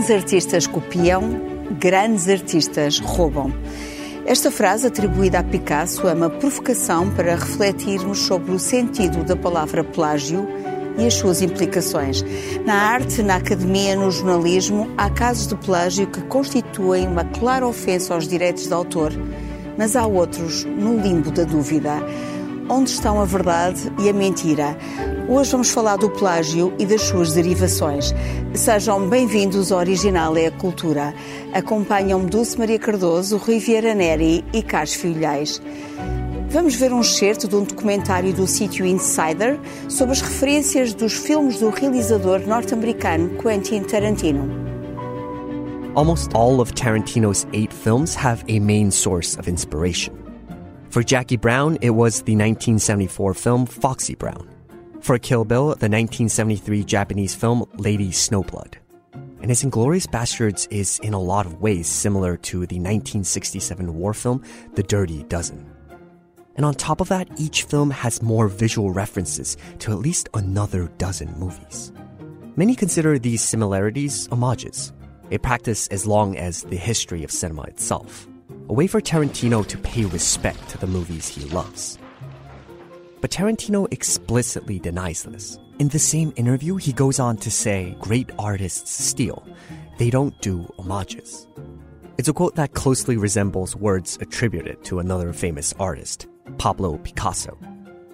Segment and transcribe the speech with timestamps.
[0.00, 1.22] Bons artistas copiam,
[1.78, 3.52] grandes artistas roubam.
[4.24, 9.84] Esta frase, atribuída a Picasso, é uma provocação para refletirmos sobre o sentido da palavra
[9.84, 10.48] plágio
[10.96, 12.24] e as suas implicações.
[12.64, 18.14] Na arte, na academia, no jornalismo, há casos de plágio que constituem uma clara ofensa
[18.14, 19.12] aos direitos de autor,
[19.76, 22.02] mas há outros no limbo da dúvida.
[22.70, 24.78] Onde estão a verdade e a mentira?
[25.30, 28.12] Hoje vamos falar do plágio e das suas derivações.
[28.52, 31.14] Sejam bem-vindos ao Original é a Cultura.
[31.54, 35.62] Acompanham-me Dulce Maria Cardoso, Rui Vieira Neri e Carlos Filhais.
[36.48, 39.56] Vamos ver um excerto de um documentário do sítio Insider
[39.88, 44.50] sobre as referências dos filmes do realizador norte-americano Quentin Tarantino.
[45.94, 50.12] Almost all of Tarantino's eight films have a main source of inspiration.
[50.90, 54.59] For Jackie Brown, it was the 1974 film Foxy Brown.
[55.00, 58.74] For Kill Bill, the 1973 Japanese film Lady Snowblood.
[59.40, 64.12] And his Inglorious Bastards is in a lot of ways similar to the 1967 war
[64.12, 65.68] film The Dirty Dozen.
[66.56, 70.88] And on top of that, each film has more visual references to at least another
[70.98, 71.92] dozen movies.
[72.56, 74.92] Many consider these similarities homages,
[75.30, 78.28] a practice as long as the history of cinema itself,
[78.68, 81.98] a way for Tarantino to pay respect to the movies he loves.
[83.20, 85.58] But Tarantino explicitly denies this.
[85.78, 89.46] In the same interview, he goes on to say great artists steal,
[89.98, 91.46] they don't do homages.
[92.16, 96.26] It's a quote that closely resembles words attributed to another famous artist,
[96.58, 97.58] Pablo Picasso,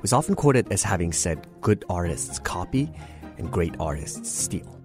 [0.00, 2.90] who's often quoted as having said good artists copy
[3.38, 4.80] and great artists steal.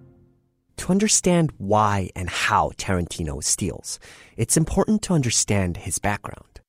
[0.78, 3.98] To understand why and how Tarantino steals,
[4.36, 6.60] it's important to understand his background.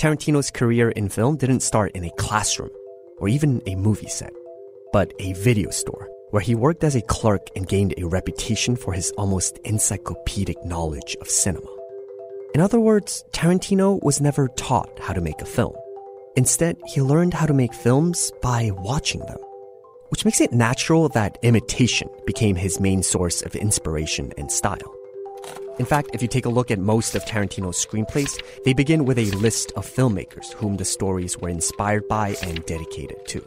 [0.00, 2.70] Tarantino's career in film didn't start in a classroom
[3.18, 4.32] or even a movie set,
[4.92, 8.92] but a video store where he worked as a clerk and gained a reputation for
[8.92, 11.68] his almost encyclopedic knowledge of cinema.
[12.54, 15.74] In other words, Tarantino was never taught how to make a film.
[16.36, 19.38] Instead, he learned how to make films by watching them,
[20.08, 24.94] which makes it natural that imitation became his main source of inspiration and style.
[25.78, 29.18] In fact, if you take a look at most of Tarantino's screenplays, they begin with
[29.18, 33.44] a list of filmmakers whom the stories were inspired by and dedicated to.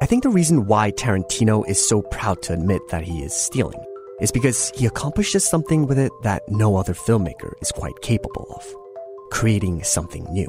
[0.00, 3.84] I think the reason why Tarantino is so proud to admit that he is stealing
[4.22, 8.66] is because he accomplishes something with it that no other filmmaker is quite capable of
[9.30, 10.48] creating something new.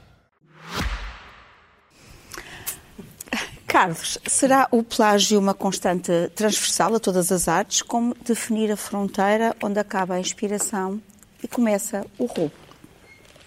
[3.71, 7.81] Carlos, será o plágio uma constante transversal a todas as artes?
[7.81, 11.01] Como definir a fronteira onde acaba a inspiração
[11.41, 12.51] e começa o roubo?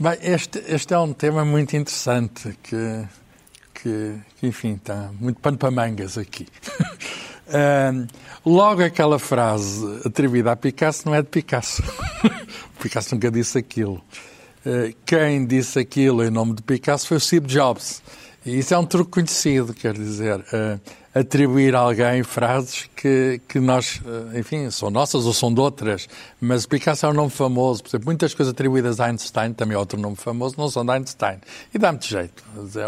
[0.00, 3.04] Bem, este, este é um tema muito interessante que,
[3.74, 6.48] que, que enfim, está muito pano para mangas aqui.
[7.46, 8.06] uh,
[8.46, 11.82] logo aquela frase atribuída a Picasso não é de Picasso.
[12.80, 14.02] Picasso nunca disse aquilo.
[14.64, 18.02] Uh, quem disse aquilo em nome de Picasso foi o Steve Jobs.
[18.46, 20.78] Isso é um truque conhecido, quer dizer, uh,
[21.14, 26.06] atribuir a alguém frases que, que nós, uh, enfim, são nossas ou são de outras,
[26.38, 29.78] mas Picasso é um nome famoso, por exemplo, muitas coisas atribuídas a Einstein, também é
[29.78, 31.38] outro nome famoso, não são de Einstein.
[31.72, 32.44] E dá muito jeito.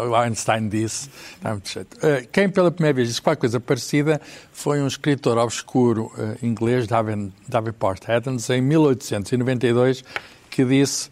[0.07, 1.09] O Einstein disse,
[1.41, 1.97] dá muito jeito.
[1.97, 4.21] Uh, quem pela primeira vez disse qualquer coisa parecida
[4.53, 6.11] foi um escritor obscuro
[6.43, 10.03] inglês, David, Davenport Adams, em 1892,
[10.51, 11.09] que disse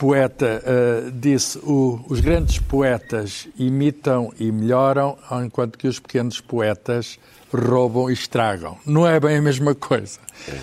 [0.00, 7.18] poeta uh, disse o, os grandes poetas imitam e melhoram, enquanto que os pequenos poetas
[7.52, 8.78] roubam e estragam.
[8.86, 10.18] Não é bem a mesma coisa.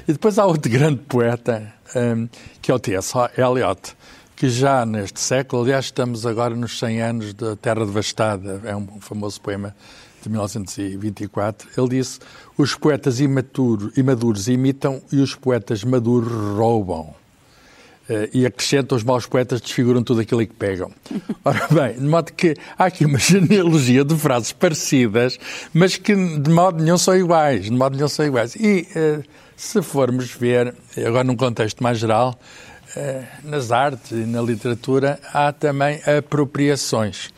[0.07, 2.30] E depois há outro grande poeta, um, ehm,
[2.63, 3.13] que é o T.S.
[3.38, 3.95] Eliot,
[4.36, 9.00] que já neste século, aliás, estamos agora nos 100 anos da Terra Devastada, é um
[9.00, 9.75] famoso poema
[10.19, 12.18] de 1924, ele disse:
[12.57, 17.13] os poetas imaturos, imaduros imitam e os poetas maduros roubam.
[18.09, 20.89] Uh, e acrescenta os maus poetas desfiguram tudo aquilo que pegam.
[21.44, 25.38] Ora bem, de modo que há aqui uma genealogia de frases parecidas,
[25.74, 28.56] mas que de modo nenhum são iguais, de modo nenhum são iguais.
[28.56, 29.24] E uh,
[29.57, 30.74] se formos ver,
[31.06, 32.39] agora num contexto mais geral,
[32.95, 37.30] uh, nas artes e na literatura há também apropriações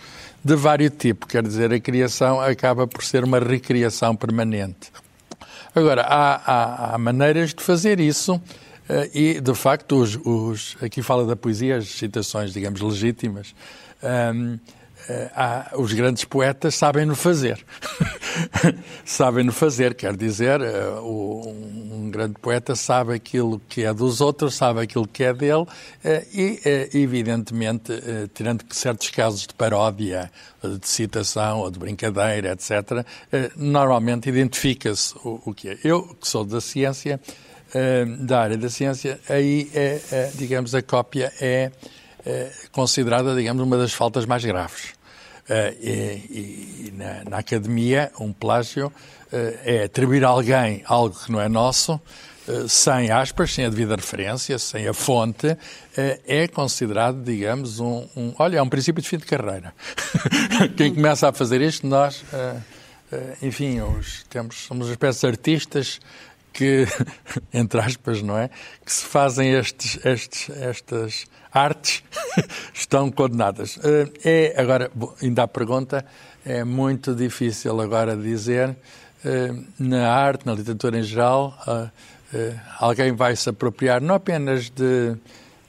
[0.44, 4.92] de vários tipos, quer dizer, a criação acaba por ser uma recriação permanente.
[5.76, 8.42] Agora, há, há, há maneiras de fazer isso
[9.14, 13.54] e, de facto, os, os, aqui fala da poesia, as citações, digamos, legítimas.
[14.02, 14.58] Um,
[15.36, 17.64] há, os grandes poetas sabem-no fazer.
[19.06, 20.60] sabem-no fazer, quer dizer,
[21.04, 25.66] um grande poeta sabe aquilo que é dos outros, sabe aquilo que é dele
[26.34, 26.60] e,
[26.94, 27.94] evidentemente,
[28.34, 30.32] tirando certos casos de paródia,
[30.64, 33.06] de citação ou de brincadeira, etc.,
[33.56, 35.78] normalmente identifica-se o que é.
[35.84, 37.20] Eu, que sou da ciência,
[38.20, 41.72] da área da ciência, aí, é, é, digamos, a cópia é,
[42.26, 45.00] é, considerada, digamos, uma das faltas mais graves.
[45.50, 48.92] Uh, e, e na, na, academia, um plágio uh,
[49.66, 52.00] é atribuir a alguém algo que não é nosso,
[52.48, 55.58] uh, sem aspas, sem a devida referência, sem a fonte,
[56.28, 59.74] é considerado, digamos, um, um, Olha, é um princípio de fim de carreira.
[60.78, 62.24] Quem começa a fazer isto, nós,
[63.42, 66.00] enfim, os, temos, somos uma espécie de artistas
[66.60, 66.86] que,
[67.54, 68.50] entre aspas, não é?
[68.86, 72.04] Que se fazem estes, estes, estas artes
[72.76, 73.80] estão condenadas.
[73.82, 74.92] Eh, é, agora,
[75.24, 76.06] ainda a pergunta,
[76.46, 78.76] é muito difícil agora dizer,
[79.24, 81.58] eh, na arte, na literatura em geral,
[82.34, 85.16] eh, alguém vai se apropriar não apenas de,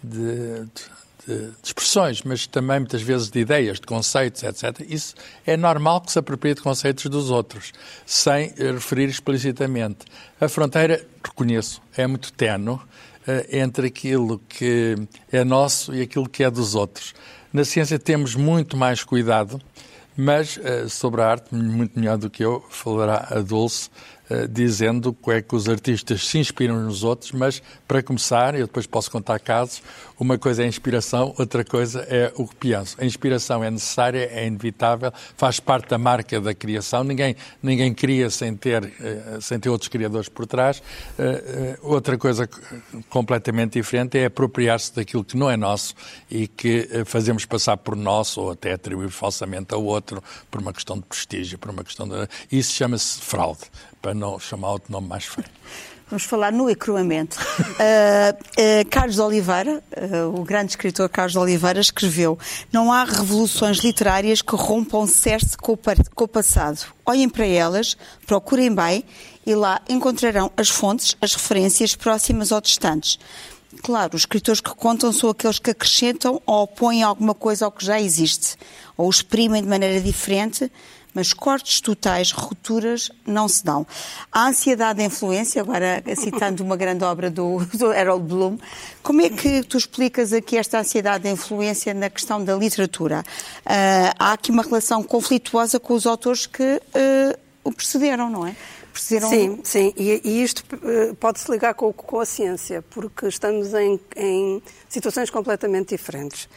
[0.02, 4.84] de, de de, expressões, mas também muitas vezes de ideias, de conceitos, etc.
[4.88, 5.14] Isso
[5.46, 7.72] é normal que se aproprie de conceitos dos outros,
[8.06, 10.06] sem referir explicitamente.
[10.40, 12.78] A fronteira, reconheço, é muito tenue
[13.26, 14.96] eh, entre aquilo que
[15.30, 17.14] é nosso e aquilo que é dos outros.
[17.52, 19.60] Na ciência temos muito mais cuidado,
[20.16, 23.90] mas eh, sobre a arte, muito melhor do que eu, falará a Dulce,
[24.30, 28.66] eh, dizendo que é que os artistas se inspiram nos outros, mas, para começar, eu
[28.66, 29.82] depois posso contar casos,
[30.20, 32.96] uma coisa é a inspiração, outra coisa é o que penso.
[33.00, 38.30] A inspiração é necessária, é inevitável, faz parte da marca da criação, ninguém, ninguém cria
[38.30, 40.80] sem ter, eh, sem ter outros criadores por trás.
[41.18, 42.48] Eh, outra coisa
[43.08, 45.92] completamente diferente é apropriar-se daquilo que não é nosso
[46.30, 50.96] e que fazemos passar por nosso ou até atribuir falsamente ao outro por uma questão
[50.96, 52.28] de prestígio, por uma questão de...
[52.52, 53.62] Isso chama-se fraude
[54.00, 55.48] para não chamar outro nome mais feio.
[56.10, 57.38] Vamos falar nu e cruamente.
[57.38, 57.42] Uh,
[58.34, 62.36] uh, Carlos Oliveira, uh, o grande escritor Carlos Oliveira, escreveu:
[62.72, 65.78] Não há revoluções literárias que rompam cerce com,
[66.12, 66.84] com o passado.
[67.06, 67.96] Olhem para elas,
[68.26, 69.04] procurem bem
[69.46, 73.16] e lá encontrarão as fontes, as referências próximas ou distantes.
[73.84, 77.84] Claro, os escritores que contam são aqueles que acrescentam ou opõem alguma coisa ao que
[77.84, 78.56] já existe,
[78.96, 80.70] ou exprimem de maneira diferente
[81.14, 83.86] mas cortes totais, rupturas, não se dão.
[84.30, 88.58] A ansiedade da influência, agora citando uma grande obra do, do Harold Bloom,
[89.02, 93.24] como é que tu explicas aqui esta ansiedade da influência na questão da literatura?
[93.60, 98.54] Uh, há aqui uma relação conflituosa com os autores que uh, o precederam, não é?
[98.92, 99.28] Precederam...
[99.28, 104.00] Sim, sim, e, e isto uh, pode-se ligar com, com, a ciência, porque estamos em,
[104.16, 106.48] em situações completamente diferentes.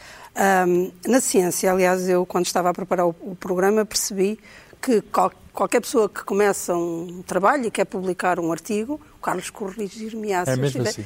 [0.66, 4.38] Um, na ciência, aliás, eu quando estava a preparar o, o programa percebi
[4.82, 9.48] que qual, qualquer pessoa que começa um trabalho e quer publicar um artigo, o Carlos
[9.48, 11.04] corrigir-me-á é mesmo assim.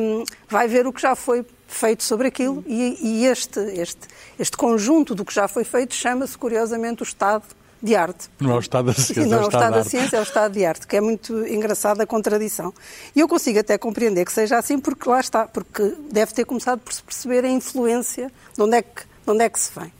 [0.00, 4.08] um, vai ver o que já foi feito sobre aquilo e, e este, este,
[4.38, 7.44] este conjunto do que já foi feito chama-se, curiosamente, o estado
[7.82, 8.30] de arte.
[8.38, 10.52] Não é o estado da ciência, não é o estado da ciência, é o estado
[10.52, 12.72] de arte, que é muito engraçada a contradição.
[13.14, 16.78] E eu consigo até compreender que seja assim, porque lá está, porque deve ter começado
[16.78, 19.92] por se perceber a influência de onde é que, de onde é que se vem.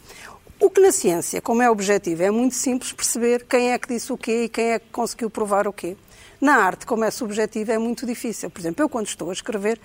[0.60, 4.12] O que na ciência, como é objetivo, é muito simples perceber quem é que disse
[4.12, 5.96] o quê e quem é que conseguiu provar o quê.
[6.40, 8.48] Na arte, como é subjetivo, é muito difícil.
[8.48, 9.80] Por exemplo, eu quando estou a escrever,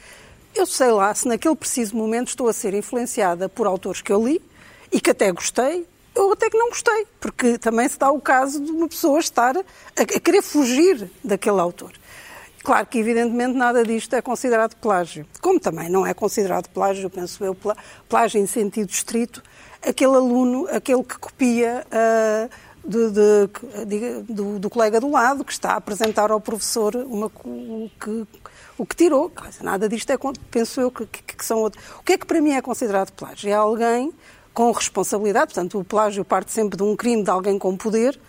[0.54, 4.24] eu sei lá se naquele preciso momento estou a ser influenciada por autores que eu
[4.24, 4.39] li
[4.92, 5.88] e que até gostei,
[6.18, 9.56] eu até que não gostei, porque também se dá o caso de uma pessoa estar
[9.58, 9.62] a,
[10.02, 11.92] a querer fugir daquele autor.
[12.64, 15.26] Claro que, evidentemente, nada disto é considerado plágio.
[15.42, 17.56] Como também não é considerado plágio, penso eu,
[18.10, 19.42] plágio em sentido estrito,
[19.82, 22.50] aquele aluno, aquele que copia uh,
[22.86, 27.28] de, de, de, do, do, colega do lado, que está a apresentar ao professor uma,
[27.46, 28.28] o, que,
[28.78, 29.32] o que tirou.
[29.62, 30.18] Nada disto é,
[30.52, 31.64] penso eu, que, que, que são.
[31.66, 33.50] O que é que para mim é considerado plágio?
[33.50, 34.12] É alguém
[34.58, 38.20] com responsabilidade, portanto, o plágio parte sempre de um crime de alguém com poder,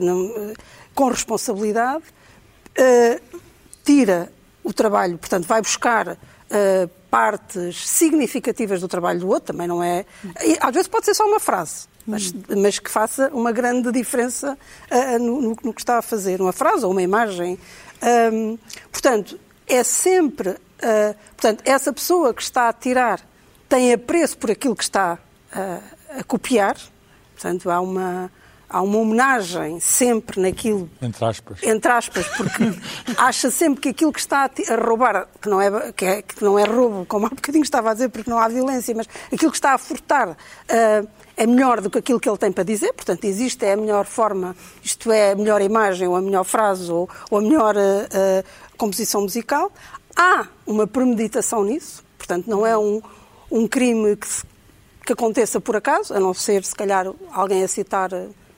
[0.00, 0.54] não, uh,
[0.94, 3.40] com responsabilidade, uh,
[3.84, 4.32] tira
[4.64, 6.16] o trabalho, portanto, vai buscar
[7.10, 10.06] partes significativas do trabalho do outro, também não é.
[10.60, 11.86] Às vezes pode ser só uma frase.
[12.06, 14.56] Mas, mas que faça uma grande diferença
[15.20, 17.58] no, no, no, que está a fazer, uma frase ou uma imagem.
[18.90, 20.56] Portanto, é sempre.
[21.36, 23.20] portanto, essa pessoa que está a tirar
[23.68, 25.18] tem apreço por aquilo que está
[25.52, 26.76] a, a copiar,
[27.34, 28.30] portanto, há uma,
[28.68, 30.90] há uma homenagem sempre naquilo.
[31.00, 31.62] Entre aspas.
[31.62, 32.64] Entre aspas, porque
[33.16, 36.58] acha sempre que aquilo que está a, roubar, que não, é, que, é, que não
[36.58, 39.56] é roubo, como há bocadinho estava a dizer, porque não há violência, mas aquilo que
[39.56, 43.24] está a furtar uh, é melhor do que aquilo que ele tem para dizer, portanto,
[43.24, 47.08] existe é a melhor forma, isto é, a melhor imagem, ou a melhor frase, ou,
[47.30, 48.44] ou a melhor uh, uh,
[48.76, 49.72] composição musical.
[50.16, 53.00] Há uma premeditação nisso, portanto, não é um,
[53.50, 54.26] um crime que,
[55.08, 58.10] que aconteça por acaso, a não ser, se calhar, alguém a citar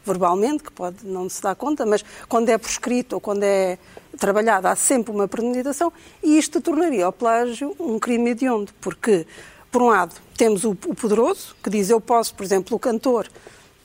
[0.05, 3.79] verbalmente, que pode não se dar conta, mas quando é por escrito ou quando é
[4.19, 9.29] trabalhado há sempre uma premeditação e isto tornaria o plágio um crime hediondo, porque,
[9.71, 13.29] por um lado, temos o, o poderoso, que diz eu posso, por exemplo, o cantor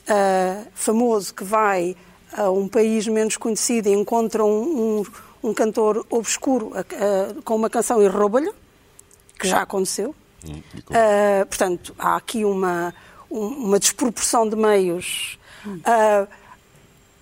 [0.09, 1.95] uh, famoso que vai
[2.33, 5.03] a um país menos conhecido e encontra um,
[5.43, 8.51] um, um cantor obscuro uh, com uma canção e rouba-lhe,
[9.39, 10.15] que já aconteceu.
[10.47, 12.93] Hum, portanto, há aqui uma,
[13.29, 16.27] uma desproporção de meios Uh,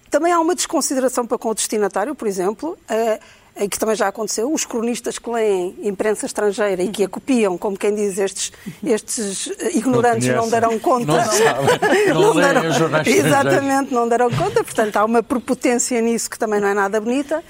[0.09, 4.51] também há uma desconsideração para com o destinatário, por exemplo, uh, que também já aconteceu,
[4.51, 8.51] os cronistas que leem imprensa estrangeira e que a copiam, como quem diz, estes,
[8.83, 11.05] estes ignorantes não, não darão conta.
[11.05, 12.63] Não sabem, não, não darão,
[13.05, 14.63] Exatamente, não darão conta.
[14.63, 17.43] Portanto, há uma prepotência nisso que também não é nada bonita.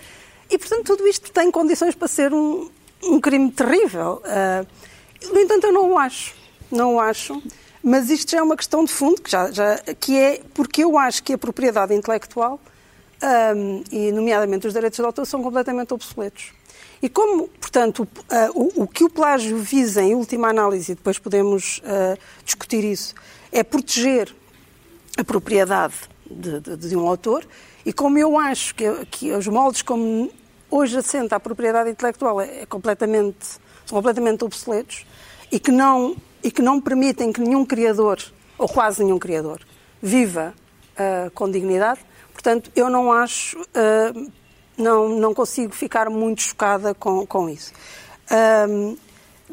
[0.50, 2.70] E, portanto, tudo isto tem condições para ser um,
[3.04, 4.22] um crime terrível.
[4.26, 4.68] Uh,
[5.32, 6.34] no entanto, eu não o acho.
[6.72, 7.42] Não o acho.
[7.84, 10.98] Mas isto já é uma questão de fundo, que, já, já, que é porque eu
[10.98, 12.60] acho que a propriedade intelectual,
[13.56, 16.54] um, e nomeadamente os direitos de autor, são completamente obsoletos.
[17.02, 20.96] E como, portanto, o, uh, o, o, que o plágio visa, em última análise, e
[20.96, 23.14] depois podemos uh, discutir isso,
[23.52, 24.34] é proteger
[25.18, 27.46] a propriedade de, de, de, um autor,
[27.86, 30.32] e como eu acho que, que os moldes como
[30.72, 35.06] hoje assenta a propriedade intelectual é, é completamente, são completamente obsoletos,
[35.52, 38.20] e que não e que não permitem que nenhum criador,
[38.58, 39.62] ou quase nenhum criador,
[40.02, 40.54] viva
[40.94, 42.02] uh, com dignidade.
[42.34, 44.32] Portanto, eu não acho, uh,
[44.78, 47.72] não, não consigo ficar muito chocada com, com isso.
[48.30, 48.98] Uh,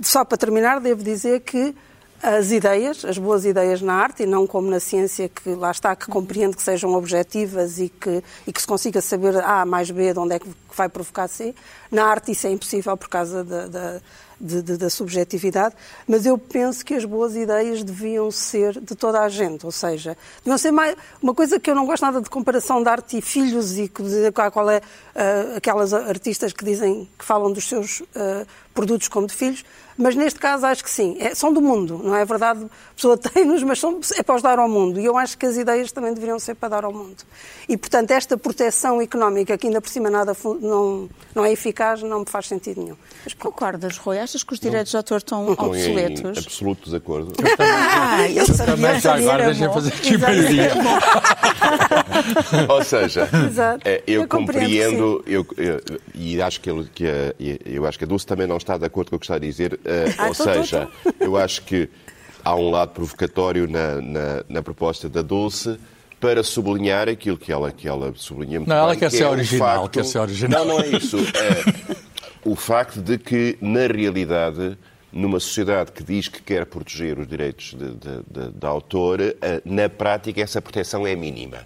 [0.03, 1.75] só para terminar, devo dizer que
[2.23, 5.97] as ideias, as boas ideias na arte, e não como na ciência, que lá está,
[5.97, 10.13] que compreende que sejam objetivas e que, e que se consiga saber A mais B
[10.13, 11.55] de onde é que vai provocar C.
[11.91, 14.01] Na arte isso é impossível por causa da, da
[14.41, 15.75] da subjetividade,
[16.09, 20.17] mas eu penso que as boas ideias deviam ser de toda a gente, ou seja,
[20.39, 20.97] deviam ser mais.
[21.23, 24.03] Uma coisa que eu não gosto nada de comparação de arte e filhos e que,
[24.33, 29.35] qual é uh, aquelas artistas que dizem que falam dos seus uh, produtos como de
[29.35, 29.63] filhos,
[30.01, 32.65] mas neste caso acho que sim, é, são do mundo, não é verdade?
[32.65, 34.99] A pessoa tem-nos, mas são, é para os dar ao mundo.
[34.99, 37.17] E eu acho que as ideias também deveriam ser para dar ao mundo.
[37.69, 42.21] E, portanto, esta proteção económica, que ainda por cima nada não, não é eficaz, não
[42.21, 42.97] me faz sentido nenhum.
[43.23, 44.19] Mas concordas, Rui?
[44.19, 46.39] Achas que os direitos não, de autor estão não obsoletos?
[46.39, 47.35] Em absoluto desacordo.
[47.39, 50.15] Eu também, ah, eu, eu também já agora deixem fazer aqui.
[52.69, 53.29] Ou seja.
[53.85, 55.81] É, eu, eu compreendo, eu, eu,
[56.15, 57.35] e acho que, ele, que a,
[57.67, 59.39] eu acho que a Dulce também não está de acordo com o que está a
[59.39, 59.79] dizer.
[59.91, 61.25] Uh, ah, ou tô, seja, tô, tô.
[61.25, 61.89] eu acho que
[62.45, 65.79] há um lado provocatório na, na, na proposta da Dulce
[66.21, 69.25] para sublinhar aquilo que ela, que ela sublinha muito Não, bem, ela quer que ser
[69.25, 69.95] é original, facto...
[69.95, 70.65] quer ser original.
[70.65, 71.17] Não, não é isso.
[71.17, 72.01] É
[72.45, 74.77] o facto de que, na realidade,
[75.13, 79.63] numa sociedade que diz que quer proteger os direitos de, de, de, de autor, eh,
[79.65, 81.59] na prática essa proteção é mínima.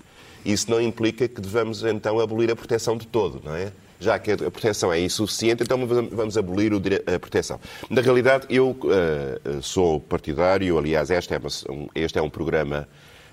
[0.44, 3.72] Isso não implica que devamos então abolir a proteção de todo, não é?
[4.00, 6.72] Já que a proteção é insuficiente, então vamos abolir
[7.06, 7.60] a proteção.
[7.88, 12.88] Na realidade, eu uh, sou partidário, aliás, este é, uma, este é um programa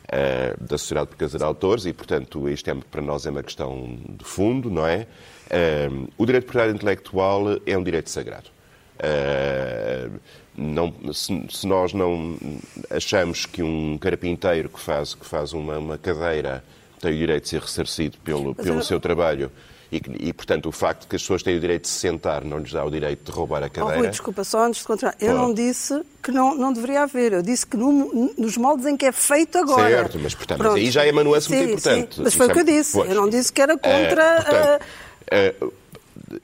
[0.05, 3.97] uh, da Sociedade Portuguesa de Autores e, portanto, isto é, para nós é uma questão
[4.07, 5.07] de fundo, não é?
[5.47, 8.49] Uh, o direito de propriedade intelectual é um direito sagrado.
[10.55, 12.37] Não, se, se, nós não
[12.89, 16.63] achamos que um carpinteiro que faz, que faz uma, uma cadeira
[16.99, 18.83] tem o direito de ser ressarcido pelo, pelo eu...
[18.83, 19.51] seu trabalho.
[19.91, 22.45] E, e, portanto, o facto de que as pessoas têm o direito de se sentar
[22.45, 23.97] não lhes dá o direito de roubar a cadeira.
[23.97, 25.15] Oh, Rui, desculpa, só antes de continuar.
[25.19, 27.33] Eu não disse que não, não deveria haver.
[27.33, 29.89] Eu disse que no, nos moldes em que é feito agora.
[29.89, 32.15] Certo, mas, portanto, mas aí já é uma nuance muito importante.
[32.15, 32.93] Sim, mas foi o que eu disse.
[32.93, 33.09] Pois.
[33.09, 34.23] Eu não disse que era contra...
[34.23, 34.85] É, portanto,
[35.29, 35.55] é,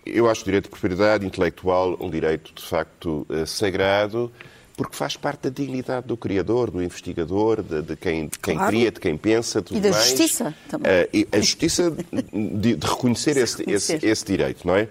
[0.05, 4.31] eu acho o direito de propriedade intelectual um direito, de facto, eh, sagrado
[4.77, 8.69] porque faz parte da dignidade do criador, do investigador, de, de quem, de quem claro.
[8.69, 10.05] cria, de quem pensa, tudo E da mais.
[10.05, 10.91] justiça também.
[10.91, 13.95] Uh, a justiça de, de reconhecer, esse, reconhecer.
[13.95, 14.87] Esse, esse, direito, não é?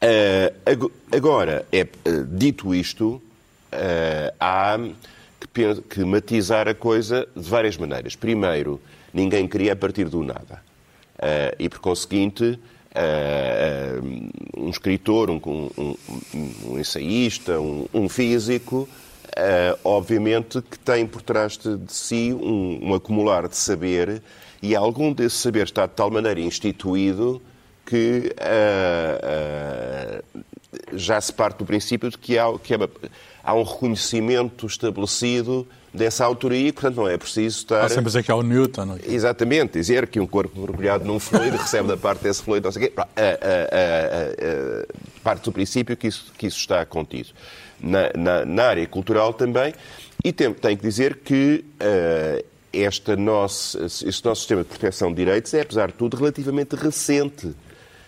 [0.00, 3.20] Uh, agora, é, uh, dito isto,
[4.38, 4.78] há
[5.52, 8.14] que, que matizar a coisa de várias maneiras.
[8.14, 8.80] Primeiro,
[9.12, 10.62] ninguém cria a partir do nada.
[11.58, 12.83] e, por conseguinte, Uh,
[14.56, 15.96] um escritor, um, um,
[16.66, 18.88] um ensaísta, um, físico,
[19.36, 24.22] uh, obviamente que tem por trás de, de si um, um, acumular de saber
[24.62, 27.42] e algum desse saber está de tal maneira instituído
[27.84, 30.24] que uh,
[30.92, 32.74] já se parte do princípio de que há, que
[33.44, 37.84] há um reconhecimento estabelecido dessa autoria e, portanto, não é preciso estar...
[37.84, 38.84] Há sempre dizer que é o Newton.
[38.84, 38.98] Não?
[39.06, 42.86] Exatamente, dizer que um corpo mergulhado num fluido recebe da parte desse fluido, não sei
[42.86, 42.94] o quê.
[45.22, 47.28] parte do princípio que isso, que isso está contido.
[47.80, 49.74] Na, na, na área cultural também,
[50.24, 55.16] e tem, tem que dizer que uh, esta nosso, este nosso sistema de proteção de
[55.16, 57.54] direitos é, apesar de tudo, relativamente recente.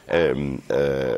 [0.09, 0.59] Um, uh,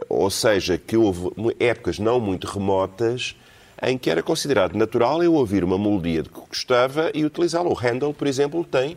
[0.08, 3.36] ou seja, que houve épocas não muito remotas
[3.82, 7.68] em que era considerado natural eu ouvir uma melodia de que gostava e utilizá-la.
[7.68, 8.96] O Handel, por exemplo, tem,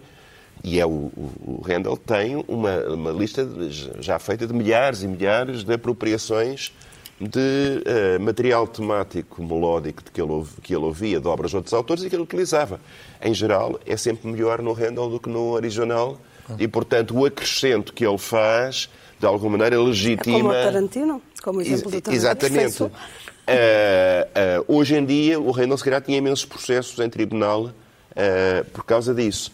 [0.64, 5.08] e é o, o, Handel tem uma, uma lista de, já feita de milhares e
[5.08, 6.72] milhares de apropriações
[7.20, 12.04] de uh, material temático melódico que, ele, que ele ouvia de obras de outros autores
[12.04, 12.80] e que ele utilizava.
[13.22, 16.20] Em geral, é sempre melhor no Handel do que no original
[16.58, 18.90] e, portanto, o acrescento que ele faz,
[19.22, 20.36] de alguma maneira, legitima...
[20.36, 22.16] É como o Tarantino, como o exemplo do Tarantino.
[22.16, 22.84] Exatamente.
[22.84, 22.92] Uh, uh,
[24.68, 29.14] hoje em dia, o Reino se calhar tinha imensos processos em tribunal uh, por causa
[29.14, 29.52] disso.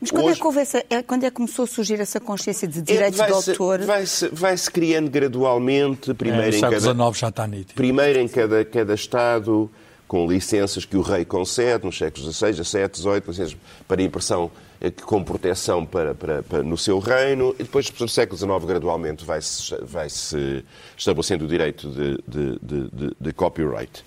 [0.00, 0.40] Mas quando, hoje...
[0.40, 3.26] é que essa, é, quando é que começou a surgir essa consciência de direitos é,
[3.26, 3.80] de autor?
[3.80, 7.12] Vai-se vai -se criando gradualmente, primeiro é, em cada...
[7.12, 7.74] já está nítido.
[7.74, 9.70] Primeiro em cada, cada Estado,
[10.08, 14.50] com licenças que o rei concede, nos séculos XVI, XVII, XVIII, licenças para impressão
[14.80, 19.24] eh, com proteção para, para, para, no seu reino, e depois, no século XIX, gradualmente
[19.24, 20.64] vai-se vai -se
[20.96, 22.58] estabelecendo o direito de, de,
[22.90, 24.02] de, de, copyright.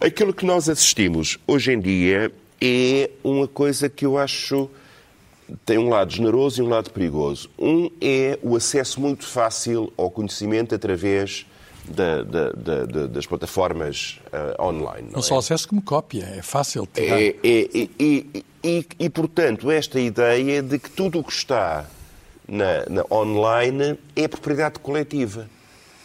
[0.00, 4.70] Aquilo que nós assistimos hoje em dia é uma coisa que eu acho
[5.66, 7.50] tem um lado generoso e um lado perigoso.
[7.58, 11.44] Um é o acesso muito fácil ao conhecimento através
[11.88, 15.06] da, da, da, das plataformas uh, online.
[15.06, 15.22] Não, não é?
[15.22, 17.20] só acesso como cópia, é fácil tirar.
[17.20, 21.84] É, é, e, e, e, portanto, esta ideia de que tudo o que está
[22.48, 25.48] na, na online é propriedade coletiva.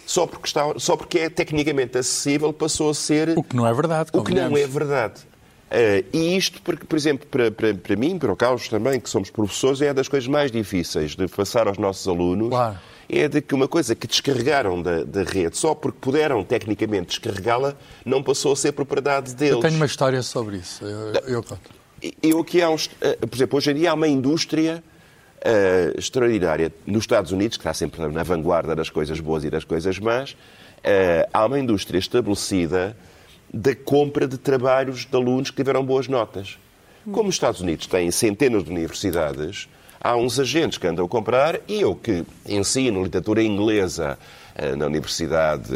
[0.05, 3.37] Só porque, está, só porque é tecnicamente acessível passou a ser.
[3.37, 4.09] O que não é verdade.
[4.11, 5.21] O que não é verdade.
[5.69, 9.07] Uh, e isto, porque, por exemplo, para, para, para mim, para o Carlos também, que
[9.07, 12.49] somos professores, é das coisas mais difíceis de passar aos nossos alunos.
[12.49, 17.07] Claro é de que uma coisa que descarregaram da, da rede, só porque puderam tecnicamente
[17.07, 19.55] descarregá-la, não passou a ser propriedade deles.
[19.55, 20.85] Eu tenho uma história sobre isso.
[20.85, 21.79] Eu, eu conto.
[22.21, 24.83] Eu aqui há uns, eh, por exemplo, hoje em dia há uma indústria
[25.39, 29.63] uh, extraordinária nos Estados Unidos, que está sempre na vanguarda das coisas boas e das
[29.63, 30.31] coisas más.
[30.31, 32.95] Uh, há uma indústria estabelecida
[33.53, 36.57] da compra de trabalhos de alunos que tiveram boas notas.
[37.11, 39.67] Como os Estados Unidos têm centenas de universidades,
[40.01, 44.17] há uns agentes que andam a comprar e eu que ensino literatura inglesa
[44.55, 45.69] eh, na Universidade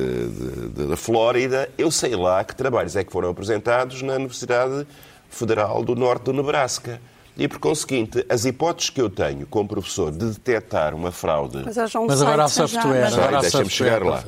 [0.88, 4.88] da Flórida, eu sei lá que trabalhos é que foram apresentados na Universidade
[5.30, 7.02] Federal do Norte do Nebraska.
[7.36, 11.64] E, por conseguinte, as hipóteses que eu tenho como professor de detectar uma fraude...
[11.66, 13.10] Mas, um Mas agora há software.
[13.42, 14.24] Deixa-me chegar lá.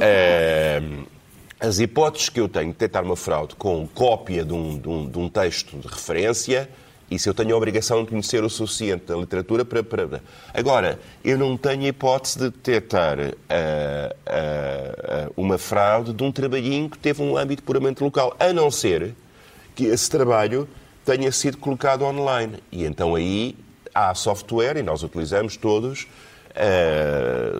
[0.00, 0.80] É,
[1.58, 5.08] as hipóteses que eu tenho de detectar uma fraude com cópia de um, de um,
[5.08, 6.68] de um texto de referência
[7.10, 9.82] isso eu tenho a obrigação de conhecer o suficiente da literatura para.
[9.82, 10.20] para...
[10.52, 16.32] Agora, eu não tenho a hipótese de detectar uh, uh, uh, uma fraude de um
[16.32, 19.14] trabalhinho que teve um âmbito puramente local, a não ser
[19.74, 20.68] que esse trabalho
[21.04, 22.54] tenha sido colocado online.
[22.72, 23.54] E então aí
[23.94, 26.06] há software, e nós utilizamos todos,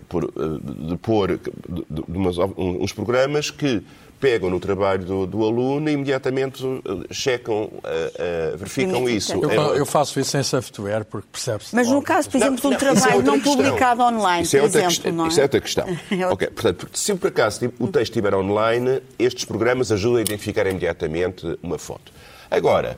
[0.09, 3.83] por, de pôr de, de, de umas, uns programas que
[4.21, 9.33] pegam no trabalho do, do aluno e imediatamente uh, checam, uh, uh, verificam isso.
[9.33, 11.75] Eu, eu, faço isso em software porque percebe-se.
[11.75, 13.57] Mas no caso, por exemplo, de um trabalho não questão.
[13.57, 15.29] publicado online, isso é por exemplo, questão, não é?
[15.29, 15.99] Isso é outra questão.
[16.15, 20.67] É ok, portanto, se por acaso o texto estiver online, estes programas ajudam a identificar
[20.67, 22.13] imediatamente uma foto.
[22.51, 22.97] Agora,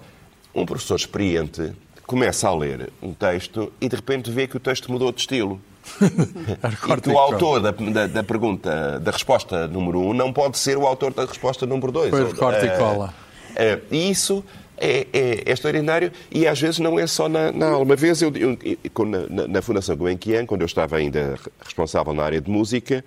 [0.54, 1.72] um professor experiente
[2.06, 5.60] começa a ler um texto e de repente vê que o texto mudou de estilo.
[6.02, 10.58] e que o autor da, da, da, pergunta, da resposta número 1, um, não pode
[10.58, 12.10] ser o autor da resposta número 2.
[12.10, 13.14] Foi corta e eh, cola.
[13.50, 14.44] Uh, e isso
[14.76, 17.84] é, é, é, extraordinário e às vezes não é só na, na aula.
[17.84, 18.58] Uma vez, eu, eu
[19.06, 23.04] na, na, Fundação Gulbenkian, quando eu estava ainda responsável na área de música,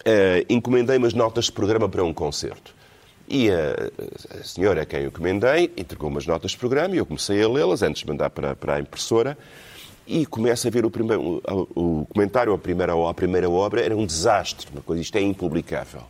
[0.00, 2.74] uh, encomendei umas notas de programa para um concerto.
[3.30, 7.06] E a, a senhora a quem eu encomendei entregou umas notas de programa e eu
[7.06, 9.38] comecei a lê-las antes de mandar para, para a impressora
[10.04, 13.96] e começa a ver o, primeiro, o, o comentário à primeira, à primeira obra, era
[13.96, 16.02] um desastre, uma coisa, isto é impublicável.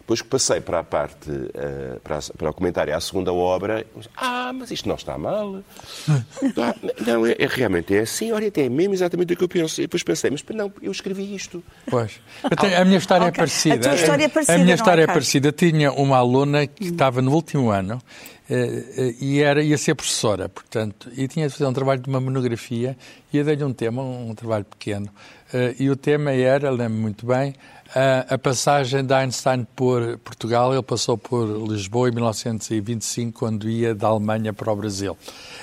[0.00, 3.86] Depois que passei para a parte, uh, para, a, para, o comentário à segunda obra,
[4.16, 5.62] ah, mas isto não está mal.
[6.08, 6.74] ah,
[7.06, 9.80] não, é, é, realmente é assim, olha, é mesmo exatamente o que eu penso.
[9.80, 11.62] E depois pensei, mas não, eu escrevi isto.
[11.88, 12.20] Pois.
[12.60, 13.38] Tenho, a minha história é okay.
[13.38, 13.74] é parecida.
[13.74, 14.54] A tua história é parecida.
[14.54, 15.52] A minha história é, é parecida.
[15.52, 18.02] Tinha uma aluna que estava no último ano
[18.50, 22.20] eh, e era, ia ser professora, portanto, e tinha de fazer um trabalho de uma
[22.20, 22.98] monografia,
[23.32, 25.08] e eu dei-lhe um tema, um, um trabalho pequeno,
[25.54, 27.54] eh, e o tema era, lembro muito bem,
[27.94, 33.94] a, a, passagem de Einstein por Portugal, ele passou por Lisboa em 1925, quando ia
[33.94, 35.16] da Alemanha para o Brasil.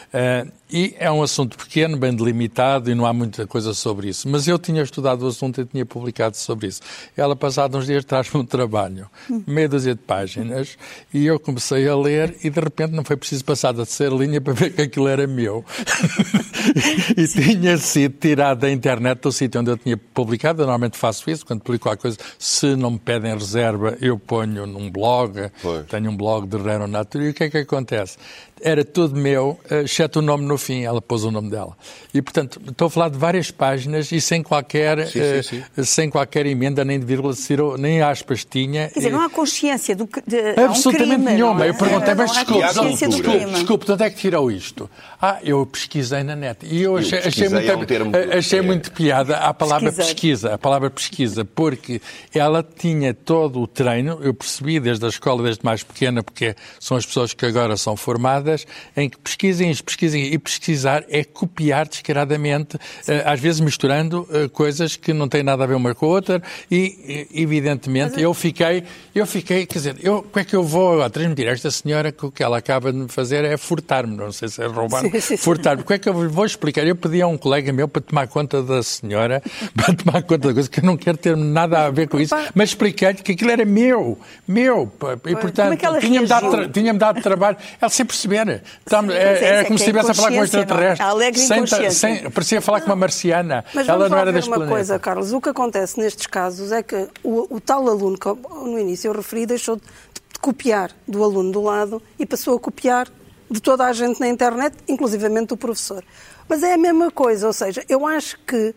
[0.07, 4.27] Uh, e é um assunto pequeno, bem delimitado, e não há muita coisa sobre isso.
[4.27, 6.81] Mas eu tinha estudado o assunto e tinha publicado sobre isso.
[7.15, 9.09] Ela, passados uns dias, traz-me um trabalho,
[9.45, 10.77] meia dúzia de páginas,
[11.13, 14.41] e eu comecei a ler, e de repente não foi preciso passar da terceira linha
[14.41, 15.63] para ver que aquilo era meu.
[17.15, 20.61] e tinha sido tirado da internet do sítio onde eu tinha publicado.
[20.61, 24.65] Eu normalmente faço isso, quando publico alguma coisa, se não me pedem reserva, eu ponho
[24.65, 25.83] num blog, Foi.
[25.83, 28.17] tenho um blog de Reno Nature, e o que é que acontece?
[28.61, 31.75] Era tudo meu, exceto o nome no fim, ela pôs o nome dela.
[32.13, 35.63] E, portanto, estou a falar de várias páginas e sem qualquer, sim, sim, sim.
[35.77, 37.33] Uh, sem qualquer emenda, nem de vírgula,
[37.77, 38.89] nem aspas tinha.
[38.89, 40.19] Quer dizer, não há consciência do que.
[40.57, 41.65] Absolutamente um crime, nenhuma.
[41.65, 41.69] É?
[41.69, 44.89] Eu perguntei, mas desculpe, desculpe, desculpe, de onde é que tirou isto?
[45.21, 46.65] Ah, eu pesquisei na net.
[46.65, 48.61] E eu achei, eu achei, muito, é um termo, achei é...
[48.61, 50.13] muito piada a palavra Pesquisar.
[50.13, 52.01] pesquisa, a palavra pesquisa, porque
[52.33, 56.97] ela tinha todo o treino, eu percebi desde a escola, desde mais pequena, porque são
[56.97, 58.46] as pessoas que agora são formadas,
[58.95, 64.95] em que pesquisem, pesquisem e pesquisar é copiar descaradamente, eh, às vezes misturando eh, coisas
[64.95, 68.83] que não têm nada a ver uma com a outra e, evidentemente, eu fiquei,
[69.13, 71.47] eu fiquei, quer dizer, eu, como é que eu vou agora transmitir?
[71.47, 74.49] A esta senhora que o que ela acaba de me fazer é furtar-me, não sei
[74.49, 75.03] se é roubar,
[75.37, 75.83] furtar-me.
[75.83, 76.85] Como é que eu vou explicar?
[76.85, 79.41] Eu pedi a um colega meu para tomar conta da senhora,
[79.75, 82.35] para tomar conta da coisa, que eu não quero ter nada a ver com isso,
[82.53, 84.91] mas expliquei-lhe que aquilo era meu, meu,
[85.25, 88.36] e portanto, é tinha-me dado, tinha dado trabalho, ela sem perceber,
[88.85, 91.05] então, é, é, como se estivesse a falar com um extraterrestre.
[91.05, 93.63] Alegre sem, sem, parecia falar com uma marciana.
[93.73, 94.75] Mas Ela não era deste uma planeta.
[94.75, 95.33] coisa, Carlos.
[95.33, 99.13] O que acontece nestes casos é que o, o tal aluno que no início eu
[99.13, 103.07] referi deixou de, de copiar do aluno do lado e passou a copiar
[103.49, 106.03] de toda a gente na internet, inclusivamente do professor.
[106.47, 108.73] Mas é a mesma coisa, ou seja, eu acho que,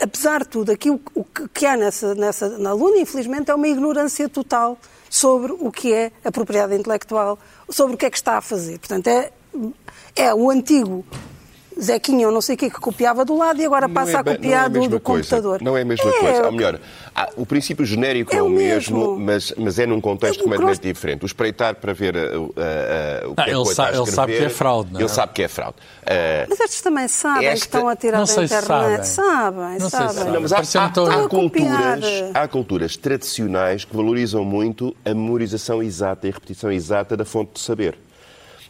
[0.00, 4.28] apesar de tudo, aquilo o que há nessa, nessa, na aluna, infelizmente, é uma ignorância
[4.28, 7.38] total sobre o que é a propriedade intelectual,
[7.70, 8.78] sobre o que é que está a fazer.
[8.78, 9.32] Portanto, é,
[10.16, 11.04] é o antigo
[11.80, 14.24] Zequinha ou não sei o que que copiava do lado e agora passa é, a
[14.24, 15.62] copiar é a do, do computador.
[15.62, 16.46] Não é a mesma é, coisa.
[16.46, 16.80] Ou melhor,
[17.36, 20.80] o princípio genérico é, é o mesmo, mesmo, mas, mas é num contexto é completamente
[20.80, 21.24] diferente.
[21.24, 24.44] O espreitar para ver uh, uh, o que ah, é ele, sa ele sabe que
[24.44, 25.02] é fraude, não é?
[25.02, 25.76] Ele sabe que é fraude.
[26.02, 27.58] Uh, mas estes também sabem esta...
[27.58, 28.60] que estão a tirar da internet.
[28.60, 29.78] Sabem, sabem.
[29.78, 30.14] Não sabem.
[30.14, 30.32] sabem.
[30.32, 36.26] Não, mas há, há, há, culturas, há culturas tradicionais que valorizam muito a memorização exata
[36.26, 37.98] e a repetição exata da fonte de saber.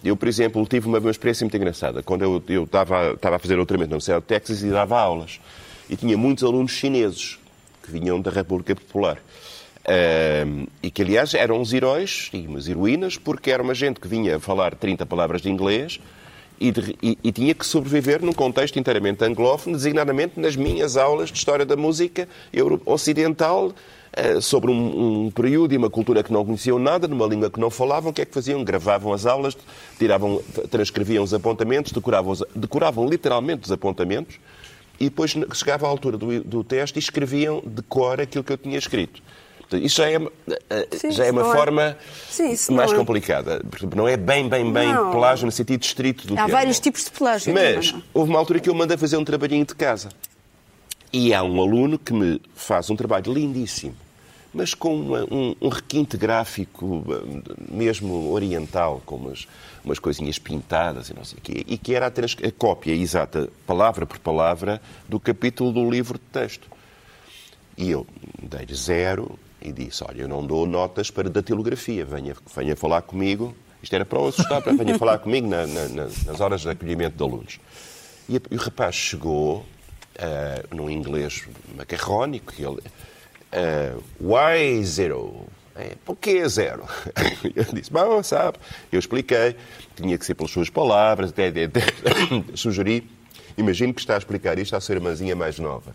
[0.03, 2.03] Eu, por exemplo, tive uma, uma experiência muito engraçada.
[2.03, 5.41] Quando eu, estava, a fazer doutoramento na Universidade de Texas e dava aulas.
[5.89, 7.39] E tinha muitos alunos chineses
[7.83, 9.19] que vinham da República Popular.
[9.81, 14.07] Uh, e que, aliás, eram uns heróis e umas heroínas, porque era uma gente que
[14.07, 15.99] vinha falar 30 palavras de inglês
[16.61, 21.31] e, de, e, e, tinha que sobreviver num contexto inteiramente anglófono, designadamente nas minhas aulas
[21.31, 22.29] de História da Música
[22.85, 23.73] Ocidental, eh,
[24.41, 27.71] sobre um, um, período e uma cultura que não conheciam nada, numa língua que não
[27.71, 28.63] falavam, o que é que faziam?
[28.65, 29.57] Gravavam as aulas,
[29.99, 34.37] tiravam, transcreviam os apontamentos, decoravam, decoravam literalmente os apontamentos
[34.99, 38.59] e depois chegava à altura do, do teste e escreviam de cor aquilo que eu
[38.59, 39.23] tinha escrito.
[39.73, 41.57] Isso já é, eh, Sim, já é uma é.
[41.57, 41.97] forma
[42.29, 42.97] Sim, mais é.
[42.97, 43.63] complicada.
[43.95, 45.13] Não é bem, bem, bem não.
[45.13, 46.53] pelágio no sentido estrito do Há termo.
[46.53, 47.55] vários tipos de pelágio.
[47.55, 50.09] Mas houve uma altura que eu mandei fazer um trabalhinho de casa.
[51.13, 53.97] E há um aluno que me faz um trabalho lindíssimo,
[54.55, 57.05] mas com uma, um, um, requinte gráfico
[57.69, 59.49] mesmo oriental, com umas,
[59.85, 63.51] umas coisinhas pintadas e não sei o quê, e que era apenas a cópia exata,
[63.67, 66.69] palavra por palavra, do capítulo do livro de texto.
[67.77, 68.07] E eu
[68.41, 73.53] dei-lhe zero e disse, olha, eu não dou notas para datilografia, venha, venha falar comigo,
[73.83, 77.17] isto era para o assustar, para venha falar comigo na, na, nas horas de acolhimento
[77.17, 77.59] de alunos.
[78.29, 79.67] E, e o rapaz chegou
[80.21, 81.45] uh, num inglês
[81.77, 82.81] macarrónico, ele,
[83.53, 85.47] uh, why zero?
[85.75, 86.85] É, Por que zero?
[87.57, 88.59] Eu disse, bom, sabe,
[88.93, 89.57] eu expliquei,
[89.97, 91.81] tinha que ser pelas suas palavras, até, até, até
[92.55, 93.09] sugeri,
[93.57, 95.95] imagino que está a explicar isto à sua irmãzinha mais nova.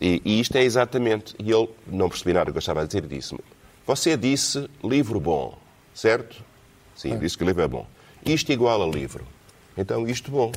[0.00, 2.86] E, e, isto é exatamente, e ele não percebi nada do que eu estava a
[2.86, 3.40] dizer, disse-me,
[3.86, 5.58] você disse livro bom,
[5.94, 6.44] certo?
[6.94, 7.16] Sim, é.
[7.16, 7.86] disse que o livro é bom.
[8.24, 9.24] Isto igual a livro.
[9.76, 10.52] Então, isto bom.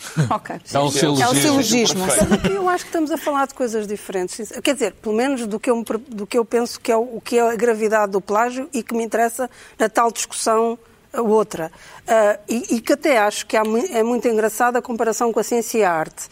[0.30, 0.56] Ok.
[0.72, 1.22] É um silogismo.
[1.22, 2.04] É um silogismo.
[2.04, 4.52] Aqui eu acho que estamos a falar de coisas diferentes.
[4.62, 7.20] Quer dizer, pelo menos do que eu, do que eu penso que é o, o
[7.20, 10.78] que é a gravidade do plágio e que me interessa na tal discussão
[11.12, 11.70] a outra.
[12.06, 15.44] Ah, e, e que até acho que há é muito engraçada a comparação com a
[15.44, 16.28] ciência e a arte.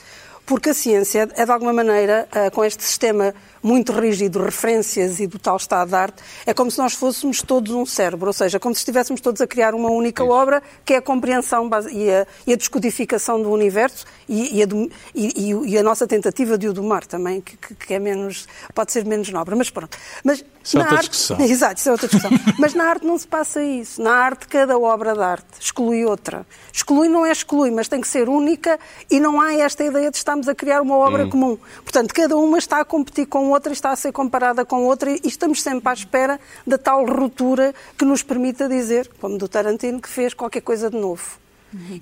[0.46, 5.26] Porque a ciência é, de alguma maneira, ah, com este sistema muito rígido referências e
[5.26, 8.58] do tal estado de arte, é como se nós fôssemos todos um cérebro, ou seja,
[8.58, 12.10] como se estivéssemos todos a criar uma única obra, que é a compreensão base- e
[12.10, 16.68] a, e a descodificação do universo e, e a, do- e- a nossa tentativa de
[16.68, 19.54] o domar também, que, que- é menos, pode ser menos nobre.
[19.54, 19.96] Mas pronto.
[20.24, 21.40] Mas Isso é na outra arte, discussão.
[21.44, 22.30] Exato, isso é outra discussão.
[22.58, 24.00] Mas na arte não se passa isso.
[24.02, 26.46] Na arte, cada obra de arte exclui outra.
[26.72, 28.78] Exclui não é exclui, mas tem que ser única
[29.10, 31.58] e não há esta ideia de estarmos a criar uma obra comum.
[31.82, 35.20] Portanto, cada uma está a competir com outra, está a ser comparada com outra e
[35.24, 40.08] estamos sempre à espera da tal ruptura que nos permita dizer, como do Tarantino, que
[40.08, 41.38] fez qualquer coisa de novo.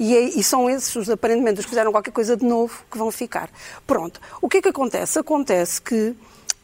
[0.00, 2.96] E, é- e são esses, os, aparentemente, os que fizeram qualquer coisa de novo, que
[2.96, 3.50] vão ficar.
[3.86, 4.18] Pronto.
[4.40, 5.18] O que é que acontece?
[5.18, 6.14] Acontece que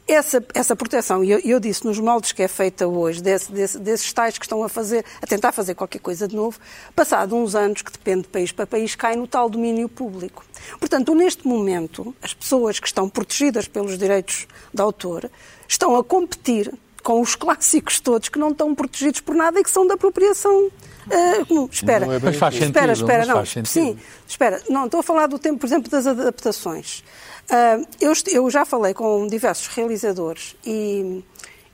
[0.06, 3.78] essa, essa proteção, e eu, eu disse nos moldes que é feita hoje, desse- desse-
[3.78, 6.58] desses tais que estão a fazer, a tentar fazer qualquer coisa de novo,
[6.94, 10.44] passado uns anos, que depende de país para país, cai no tal domínio público.
[10.78, 15.30] Portanto, neste momento, as pessoas que estão protegidas pelos direitos de autor
[15.66, 19.70] estão a competir com os clássicos todos que não estão protegidos por nada e que
[19.70, 20.70] são da apropriação
[21.48, 21.68] comum.
[21.70, 22.68] Espera, Não é Mas faz sentido.
[22.70, 23.44] espera, espera, não.
[23.44, 23.66] sentido.
[23.68, 24.62] Sim, espera.
[24.70, 27.04] Não, estou a falar do tempo, por exemplo, das adaptações.
[27.50, 31.22] Ah, eu, eu já falei com diversos realizadores e,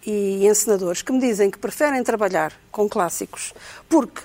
[0.04, 3.52] e encenadores que me dizem que preferem trabalhar com clássicos
[3.88, 4.22] porque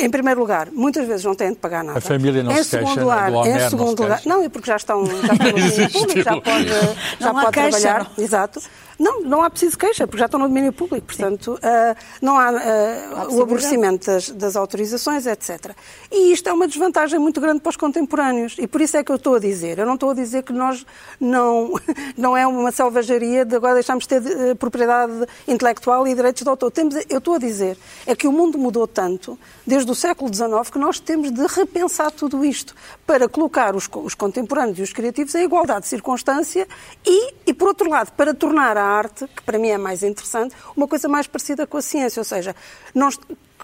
[0.00, 1.98] em primeiro lugar, muitas vezes não têm de pagar nada.
[1.98, 4.28] A família não em se queixa, segundo do lugar, em não se segundo lugar, queixa.
[4.28, 6.68] não, é porque já estão, já estão no domínio público, já pode,
[7.18, 8.12] já Não pode queixa, trabalhar.
[8.16, 8.24] não.
[8.24, 8.60] Exato.
[8.98, 11.06] Não, não há preciso queixa, porque já estão no domínio público.
[11.06, 15.72] Portanto, ah, não há ah, o aborrecimento das, das autorizações, etc.
[16.10, 18.56] E isto é uma desvantagem muito grande para os contemporâneos.
[18.58, 19.78] E por isso é que eu estou a dizer.
[19.78, 20.84] Eu não estou a dizer que nós
[21.20, 21.74] não,
[22.18, 26.48] não é uma selvageria de agora deixarmos de ter eh, propriedade intelectual e direitos de
[26.48, 26.72] autor.
[26.72, 30.70] Temos, eu estou a dizer é que o mundo mudou tanto, desde o século XIX,
[30.72, 32.74] que nós temos de repensar tudo isto
[33.06, 36.66] para colocar os, os contemporâneos e os criativos em igualdade de circunstância
[37.06, 40.54] e, e, por outro lado, para tornar a arte, que para mim é mais interessante,
[40.76, 42.20] uma coisa mais parecida com a ciência.
[42.20, 42.54] Ou seja,
[42.94, 43.18] nós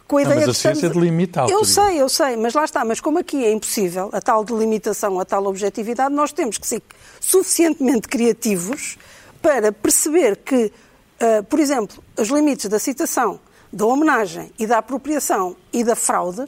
[0.07, 2.65] com a Não, ideia mas a ciência delimita a Eu sei, eu sei, mas lá
[2.65, 2.85] está.
[2.85, 6.83] Mas como aqui é impossível a tal delimitação, a tal objetividade, nós temos que ser
[7.21, 8.99] suficientemente criativos
[9.41, 10.73] para perceber que,
[11.21, 13.41] ah, por exemplo, os limites da citação,
[13.73, 16.47] da homenagem e da apropriação e da fraude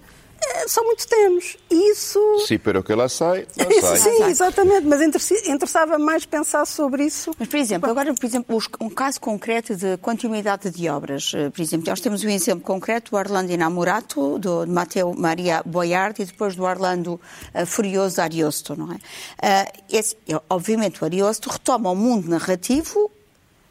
[0.68, 1.56] são muito tenos.
[1.70, 2.18] Isso.
[2.46, 3.98] Sim, pero que lá sai, lá sai.
[3.98, 7.30] Sim, exatamente, mas interessa- interessava mais pensar sobre isso.
[7.38, 11.32] Mas, por exemplo, agora, por exemplo, um caso concreto de continuidade de obras.
[11.34, 15.62] Eh, Por exemplo, nós temos um exemplo concreto do Orlando Inamorato, do de Matteo Maria
[15.64, 17.20] Boiardi e depois do Orlando
[17.54, 18.98] eh, Furioso Ariosto, não é?
[19.42, 20.16] Eh, esse-
[20.50, 23.10] obviamente, o Ariosto retoma o mundo narrativo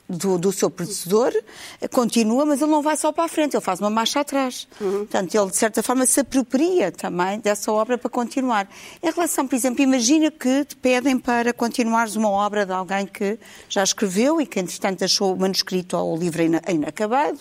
[0.07, 1.33] do, do seu predecessor,
[1.81, 4.67] eh, continua, mas ele não vai só para a frente, ele faz uma marcha atrás.
[4.77, 8.67] Portanto, ele, de certa forma, se apropria também dessa obra para continuar.
[9.01, 13.39] Em relação, por exemplo, imagina que te pedem para continuares uma obra de alguém que
[13.67, 17.39] já escreveu e que, entretanto, deixou o manuscrito ou o livro ina- inacabado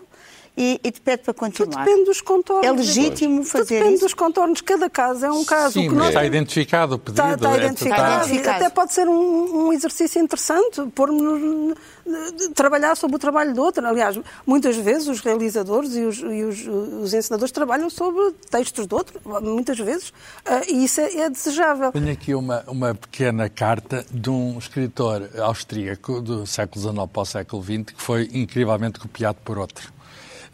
[0.56, 1.84] e, e te pede para Tudo continuar.
[1.84, 2.66] depende dos contornos.
[2.66, 4.04] É legítimo Tudo fazer depende isso?
[4.04, 4.60] dos contornos.
[4.60, 5.72] Cada caso é um caso.
[5.72, 7.22] Sim, que nós está identificado o pedido.
[7.22, 7.92] Está, está é identificado.
[7.92, 8.26] Está total.
[8.26, 8.56] identificado.
[8.56, 11.74] Até pode ser um, um exercício interessante, pôr-nos
[12.36, 13.84] de trabalhar sobre o trabalho do outro.
[13.86, 16.66] Aliás, muitas vezes os realizadores e os, e os,
[17.02, 20.12] os ensinadores trabalham sobre textos do outro, muitas vezes,
[20.44, 21.92] ah, e isso é, é desejável.
[21.92, 27.24] Tenho aqui uma, uma pequena carta de um escritor austríaco do século XIX para o
[27.24, 29.92] século XX que foi incrivelmente copiado por outro.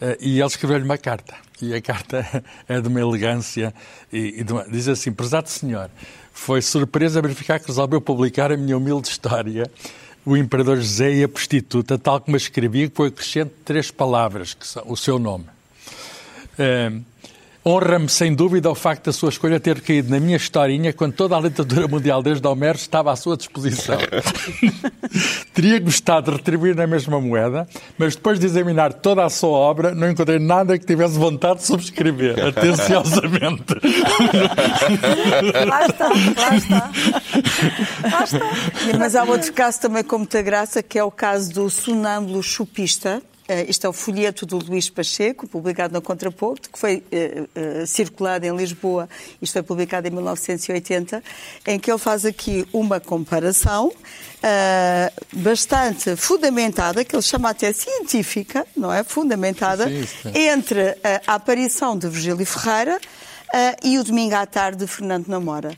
[0.01, 1.35] Eh, E ele escreveu-lhe uma carta.
[1.61, 2.25] E a carta
[2.69, 3.75] é de uma elegância
[4.13, 5.91] e, e uma- diz assim: Prezado senhor,
[6.33, 9.71] foi surpresa verificar que resolveu publicar a minha humilde história,
[10.25, 14.67] o Imperador José e a Prostituta, tal como a escrevi, foi acrescente três palavras, que
[14.67, 15.45] são o seu nome.
[16.59, 16.93] Eh,
[17.64, 21.37] Honra-me sem dúvida o facto da sua escolha ter caído na minha historinha quando toda
[21.37, 23.99] a literatura mundial desde Homero estava à sua disposição.
[25.53, 27.68] Teria gostado de retribuir na mesma moeda,
[27.99, 31.66] mas depois de examinar toda a sua obra, não encontrei nada que tivesse vontade de
[31.66, 33.75] subscrever, atenciosamente.
[35.68, 36.90] Lá está, lá está.
[38.11, 38.99] Lá está.
[38.99, 43.23] Mas há outro caso também com muita graça, que é o caso do sonâmbulo chupista.
[43.51, 47.85] Eh, Isto é o folheto do Luís Pacheco, publicado no Contraponto, que foi eh, eh,
[47.85, 49.09] circulado em Lisboa,
[49.43, 51.21] isto foi publicado em 1980,
[51.67, 53.91] em que ele faz aqui uma comparação
[54.41, 59.03] eh, bastante fundamentada, que ele chama até científica, não é?
[59.03, 60.33] Fundamentada, Sim, sim.
[60.39, 63.01] entre eh, a aparição de Virgílio Ferreira
[63.83, 65.73] e o Domingo à Tarde de Fernando Namora.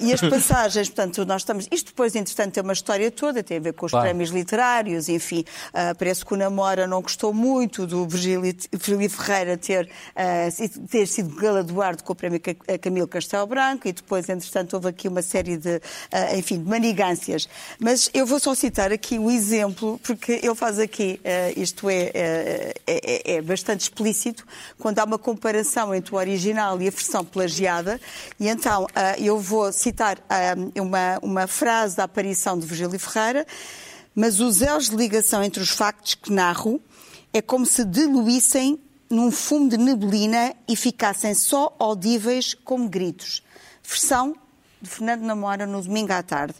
[0.00, 1.68] E as passagens, portanto, nós estamos.
[1.70, 4.06] Isto depois, entretanto, tem uma história toda, tem a ver com os claro.
[4.06, 5.44] prémios literários, enfim.
[5.98, 9.88] parece que o Namora não gostou muito do Virgílio Ferreira ter,
[10.90, 12.40] ter sido galardoado com o prémio
[12.80, 15.80] Camilo Castelo Branco e depois, entretanto, houve aqui uma série de,
[16.36, 17.48] enfim, de manigâncias.
[17.78, 21.20] Mas eu vou só citar aqui o exemplo, porque ele faz aqui,
[21.56, 24.46] isto é, é, é, é bastante explícito,
[24.78, 28.00] quando há uma comparação entre o original e a versão plagiada.
[28.38, 28.88] E então uh,
[29.22, 33.46] eu vou citar uh, uma, uma frase da aparição de Virgílio Ferreira,
[34.14, 36.80] mas os elos de ligação entre os factos que narro
[37.32, 38.78] é como se diluíssem
[39.10, 43.42] num fumo de neblina e ficassem só audíveis como gritos.
[43.82, 44.36] Versão
[44.80, 46.54] de Fernando Namora no domingo à tarde.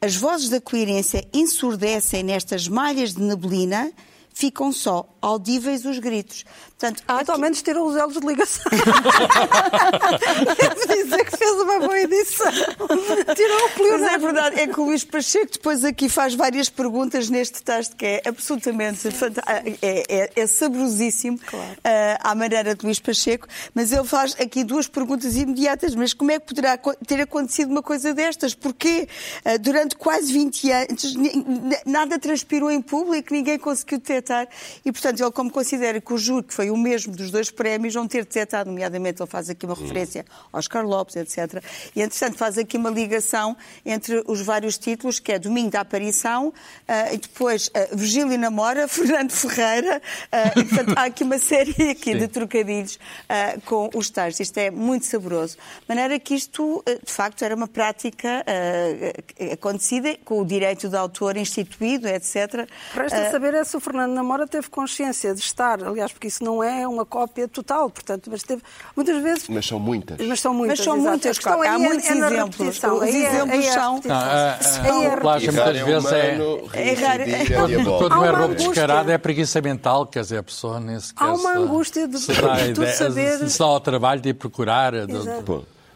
[0.00, 3.92] As vozes da coerência ensurdecem nestas malhas de neblina
[4.32, 6.44] ficam só audíveis os gritos.
[6.78, 7.30] Portanto, há aqui...
[7.30, 8.64] ao menos tiram os elos de ligação.
[10.56, 12.52] Devo dizer que fez uma boa edição.
[13.34, 13.98] Tirou o pleno.
[13.98, 17.96] Mas é verdade, é que o Luís Pacheco depois aqui faz várias perguntas neste texto
[17.96, 19.08] que é absolutamente
[19.82, 21.72] é, é, é saborosíssimo claro.
[21.72, 25.94] uh, à maneira de Luís Pacheco, mas ele faz aqui duas perguntas imediatas.
[25.94, 28.54] Mas como é que poderá ter acontecido uma coisa destas?
[28.54, 29.08] Porquê
[29.44, 31.14] uh, durante quase 20 anos
[31.84, 34.48] nada transpirou em público, ninguém conseguiu detectar
[34.84, 37.94] e, portanto, ele como considera que o júri, que foi o mesmo dos dois prémios,
[37.94, 41.62] não ter detectado, nomeadamente ele faz aqui uma referência ao Oscar Lopes, etc.
[41.94, 46.48] E, entretanto, faz aqui uma ligação entre os vários títulos, que é Domingo da Aparição,
[46.48, 51.90] uh, e depois uh, Virgílio Namora, Fernando Ferreira, uh, e, portanto, há aqui uma série
[51.90, 52.98] aqui de trocadilhos
[53.64, 54.40] com os textos.
[54.40, 55.56] Isto é muito saboroso.
[55.56, 58.44] De maneira que isto, de facto, era uma prática
[59.52, 62.68] acontecida, com o direito de autor instituído, etc.
[62.94, 64.97] Resta saber é se o Fernando Namora teve consciência
[65.34, 68.62] de estar, aliás, porque isso não é uma cópia total, portanto, mas teve
[68.96, 69.48] muitas vezes.
[69.48, 70.18] Mas são muitas.
[70.26, 70.78] Mas são muitas.
[70.78, 71.62] Mas são muitas, claro.
[71.62, 72.78] Há muitos é, exemplos.
[72.78, 74.00] Os é, exemplos é, são.
[75.20, 76.38] Plágio muitas vezes é.
[76.74, 77.24] É raro.
[77.98, 81.24] Quando não é roubo descarado, é preguiça mental, quer dizer, a pessoa nem sequer.
[81.24, 83.48] Há uma angústia de, de saber.
[83.48, 84.92] Se dá ao trabalho de ir procurar.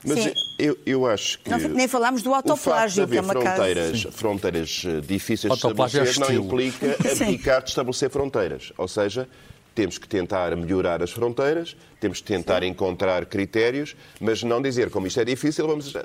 [0.05, 1.51] Mas eu, eu, acho que.
[1.51, 6.33] Não, nem falámos do autoplágio, que é uma fronteiras, fronteiras eh, difíceis de estabelecer não
[6.33, 8.73] implica abdicar de estabelecer fronteiras.
[8.77, 9.29] Ou seja,
[9.75, 12.69] temos que tentar melhorar as fronteiras, temos que tentar Sim.
[12.69, 15.95] encontrar critérios, mas não dizer como isto é difícil, vamos.
[15.95, 16.01] Uh,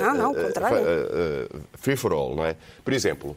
[0.00, 0.78] não, não, uh, contrário.
[0.78, 2.54] Uh, free for all, não é?
[2.84, 3.36] Por exemplo,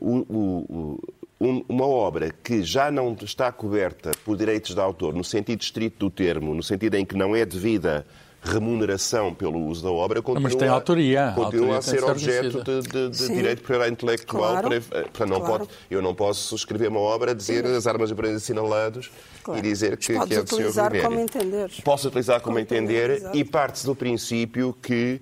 [0.00, 1.00] o, o,
[1.40, 5.98] um, uma obra que já não está coberta por direitos de autor, no sentido estrito
[5.98, 8.06] do termo, no sentido em que não é devida
[8.42, 11.32] remuneração pelo uso da obra continua, mas tem autoria.
[11.34, 14.60] continua a, a ser objeto de, de, de direito de propriedade intelectual.
[14.62, 14.82] Claro.
[14.82, 15.58] Para, para não claro.
[15.66, 17.76] pode, eu não posso escrever uma obra dizer Sim.
[17.76, 19.10] as armas e prendentes assinalados
[19.44, 19.60] claro.
[19.60, 21.70] e dizer que, que é do utilizar Senhor como entender.
[21.84, 25.20] Posso utilizar como, como entender, entender e parte-se do princípio que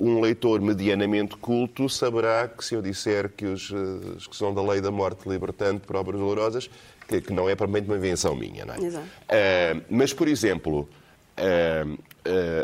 [0.00, 4.54] um leitor medianamente culto saberá que se eu disser que os, eh, os que são
[4.54, 6.70] da lei da morte libertando por obras dolorosas,
[7.06, 8.64] que, que não é propriamente uma invenção minha.
[8.64, 8.78] Não é?
[8.78, 9.06] Exato.
[9.06, 10.88] Uh, mas, por exemplo, uh,
[11.36, 11.84] eh,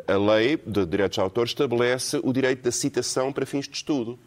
[0.06, 4.18] a lei de direitos de autor estabelece o direito da citação para fins de estudo.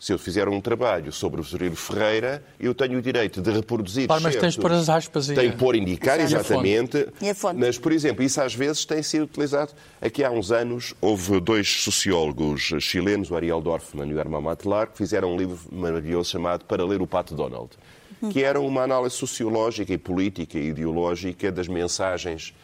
[0.00, 4.06] Se eu fizer um trabalho sobre o Zurilo Ferreira, eu tenho o direito de reproduzir.
[4.06, 5.34] Claro, mas tens de pôr as aspas aí.
[5.34, 7.08] Tem de pôr indicar, exatamente.
[7.20, 7.58] E a fonte.
[7.58, 9.72] Mas, por exemplo, isso às vezes tem sido utilizado.
[10.00, 14.86] Aqui há uns anos houve dois sociólogos chilenos, o Ariel Dorfman e o Herman Matelar,
[14.86, 17.70] que fizeram um livro maravilhoso chamado Para Ler o Pato Donald
[18.30, 22.54] que era uma análise sociológica e política e ideológica das mensagens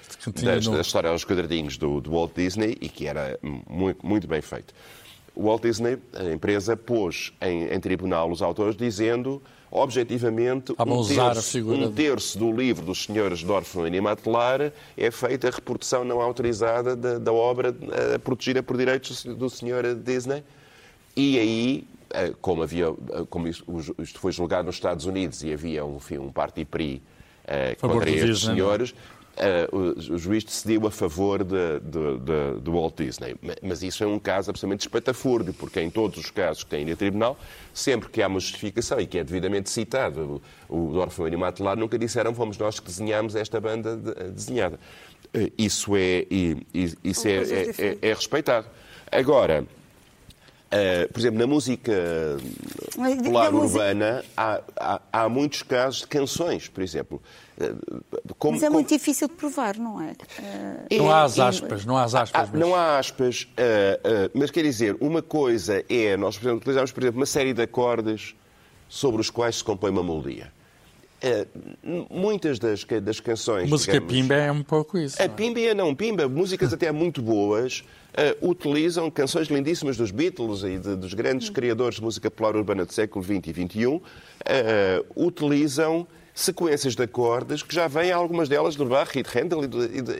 [0.42, 3.38] das, da história aos quadradinhos do, do, Walt Disney e que era
[3.68, 4.74] muito, muito bem feito.
[5.34, 9.42] O Walt Disney, a empresa, pôs em, em tribunal os autores dizendo
[9.74, 15.50] objetivamente, um terço, um terço, do livro dos senhores Dorfman e Matelar é feita a
[15.50, 20.44] reprodução não autorizada da, da obra uh, protegida por direitos do senhor Disney.
[21.16, 21.93] E aí eh,
[22.40, 26.30] como havia, eh, como isto foi julgado nos Estados Unidos e havia um, enfim, um
[26.30, 27.02] parti pri
[27.44, 32.70] uh, contra estes Disney, senhores, uh, o, juiz decidiu a favor de, de, de, de,
[32.70, 33.36] Walt Disney.
[33.62, 36.92] Mas isso é um caso absolutamente espetafúrdio, porque em todos os casos que têm ido
[36.92, 37.38] a tribunal,
[37.72, 41.76] sempre que há uma justificação e que é devidamente citado, o, o Orfeu e Matelar
[41.76, 43.96] nunca disseram fomos nós que desenhámos esta banda
[44.30, 44.78] desenhada.
[45.34, 46.26] Uh, isso é,
[47.02, 48.66] isso é, é, é, é respeitado.
[49.10, 49.66] Agora,
[50.74, 51.92] Uh, por exemplo, na música
[52.96, 57.22] popular urbana há, há, há, muitos casos de canções, por exemplo.
[57.56, 58.78] Uh, como, mas é como...
[58.78, 60.10] muito difícil de provar, não é?
[60.90, 62.50] Uh, não há as aspas, não há as aspas.
[62.50, 62.60] Mas...
[62.60, 63.46] Não há aspas,
[64.34, 67.62] mas quer dizer, uma coisa é, nós por exemplo, utilizamos, por exemplo, uma série de
[67.62, 68.34] acordes
[68.88, 70.50] sobre os quais se compõe uma melodia.
[71.24, 73.70] Uh, muitas das, das canções.
[73.70, 75.22] Música digamos, Pimba é um pouco isso.
[75.22, 80.62] A Pimba é não, Pimba, músicas até muito boas, uh, utilizam canções lindíssimas dos Beatles
[80.64, 84.02] e de, dos grandes criadores de música popular urbana do século XX e XXI, uh,
[85.16, 89.66] utilizam sequências de acordes que já vêm algumas delas do Bach e de Handel e
[89.66, 90.12] de, e de,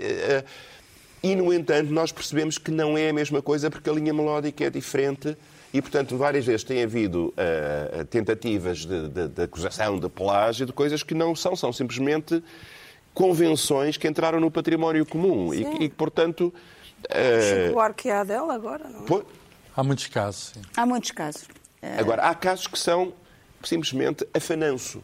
[1.25, 4.65] e, no entanto, nós percebemos que não é a mesma coisa porque a linha melódica
[4.65, 5.35] é diferente
[5.75, 10.73] e, portanto, várias vezes tem havido uh, tentativas de, de, de, acusação de plágio de
[10.73, 12.41] coisas que não são, são simplesmente
[13.13, 16.55] convenções que entraram no património comum e, que, portanto...
[17.01, 19.05] Uh, Chico Buarque é dela agora, não é?
[19.05, 19.25] Pô...
[19.77, 20.63] Há muitos casos, sim.
[20.77, 21.49] Há muitos casos.
[21.99, 23.13] Agora, há casos que são
[23.65, 25.03] simplesmente afananço.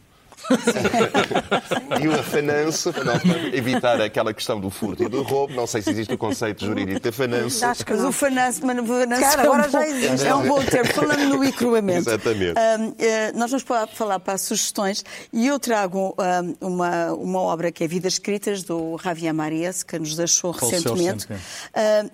[2.01, 3.21] e o afananço, para
[3.53, 6.99] evitar aquela questão do furto e do roubo, não sei se existe o conceito jurídico
[6.99, 7.65] de afananço.
[7.65, 10.27] Acho que mas o fananço, mas o fananço Cara, agora é, um já existe.
[10.27, 10.93] é um bom termo.
[10.93, 12.09] Falando no encruamento.
[12.09, 12.53] Exatamente.
[12.59, 16.15] Um, eh, nós vamos falar para as sugestões e eu trago
[16.61, 21.25] um, uma, uma obra que é Vidas Escritas, do Javier Marias, que nos deixou recentemente.
[21.25, 21.39] Uh,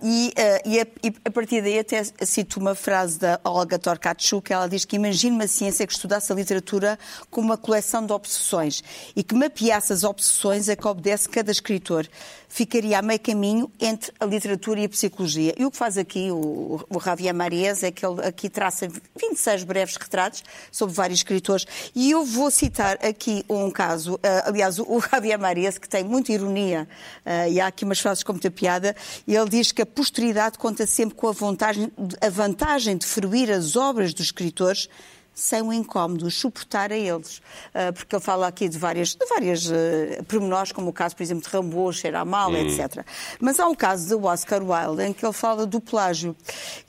[0.03, 4.47] e, uh, e, a, e, a, partir daí até cito uma frase da Olga Torkatchuk,
[4.47, 6.97] que ela diz que imagina uma ciência que estudasse a literatura
[7.29, 8.83] como uma coleção de obsessões
[9.15, 12.07] e que mapeasse as obsessões a que obedece cada escritor.
[12.49, 15.53] Ficaria a meio caminho entre a literatura e a psicologia.
[15.57, 18.87] E o que faz aqui o, o Javier Marias é que ele aqui traça
[19.19, 21.65] 26 breves retratos sobre vários escritores.
[21.93, 26.31] E eu vou citar aqui um caso, uh, aliás, o Javier Marias, que tem muita
[26.31, 26.87] ironia,
[27.25, 28.95] uh, e há aqui umas frases com muita piada,
[29.27, 31.91] ele diz que a posteridade conta sempre com a vantagem,
[32.21, 34.89] a vantagem de fruir as obras dos escritores
[35.37, 37.37] sem o incómodo, suportar a eles.
[37.37, 41.21] Uh, porque ele fala aqui de várias, de várias uh, pormenores, como o caso, por
[41.21, 42.55] exemplo, de Rambo, Cheira Mal, hum.
[42.55, 43.05] etc.
[43.39, 46.35] Mas há um caso do Oscar Wilde em que ele fala do plágio.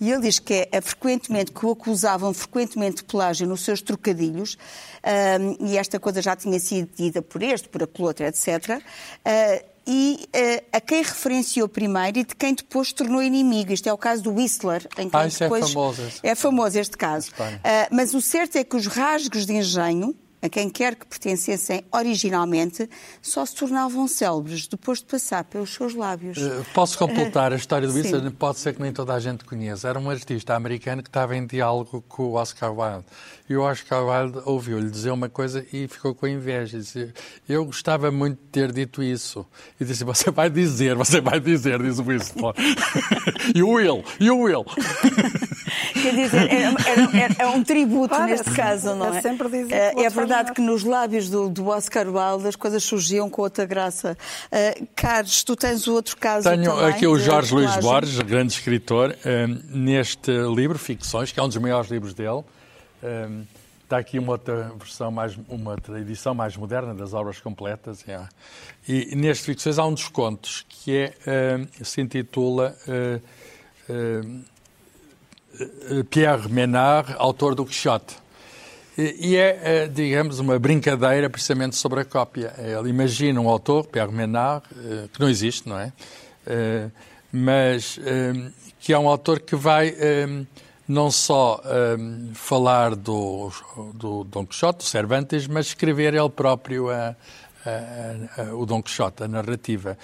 [0.00, 4.54] E ele diz que é, frequentemente, que o acusavam frequentemente de plágio nos seus trocadilhos,
[4.54, 8.48] uh, e esta coisa já tinha sido dita por este, por aquele outro, etc.
[8.78, 13.72] Uh, e uh, a quem referenciou primeiro e de quem depois tornou inimigo.
[13.72, 15.64] Isto é o caso do Whistler, em que ah, depois...
[15.64, 16.02] é famoso.
[16.22, 17.30] É famoso este caso.
[17.30, 21.84] Uh, mas o certo é que os rasgos de engenho a quem quer que pertencessem
[21.92, 22.88] originalmente,
[23.20, 26.38] só se tornavam célebres depois de passar pelos seus lábios.
[26.38, 28.30] Uh, posso completar a história do Whistler?
[28.32, 29.88] Pode ser que nem toda a gente conheça.
[29.88, 33.04] Era um artista americano que estava em diálogo com o Oscar Wilde.
[33.48, 36.78] E o Oscar Wilde ouviu-lhe dizer uma coisa e ficou com inveja.
[36.78, 37.12] Disse,
[37.48, 39.44] eu gostava muito de ter dito isso.
[39.80, 42.54] E disse, você vai dizer, você vai dizer, diz o Whistler.
[43.54, 44.64] you will, you will.
[45.92, 49.18] Quer dizer, é, é, é, é um tributo claro, neste caso, não é?
[49.18, 49.74] É sempre dizer.
[49.74, 53.64] É, é verdade que nos lábios do, do, Oscar Wilde as coisas surgiam com outra
[53.64, 54.16] graça.
[54.46, 58.52] Uh, Carlos, tu tens o outro caso Tenho também, aqui o Jorge Luís Borges, grande
[58.52, 62.42] escritor, uh, neste livro, Ficções, que é um dos maiores livros dele.
[63.02, 63.46] Uh,
[63.82, 68.02] está aqui uma outra versão, mais, uma outra edição mais moderna das obras completas.
[68.02, 68.28] Yeah.
[68.86, 71.14] E neste Ficções há um dos contos que é,
[71.82, 72.76] se intitula
[76.10, 78.16] Pierre Menard, autor do Quixote.
[78.98, 82.52] E é, é, digamos, uma brincadeira precisamente sobre a cópia.
[82.58, 85.92] Ele imagina um autor, Pierre Menard, eh, que não existe, não é?
[86.44, 86.90] Eh,
[87.30, 88.50] mas eh,
[88.80, 89.94] que é um autor que vai
[90.88, 91.60] não só
[92.32, 93.52] falar do,
[93.92, 97.14] do Dom Quixote, do Cervantes, mas escrever ele próprio a,
[97.66, 99.98] a, a, o Dom Quixote, a narrativa.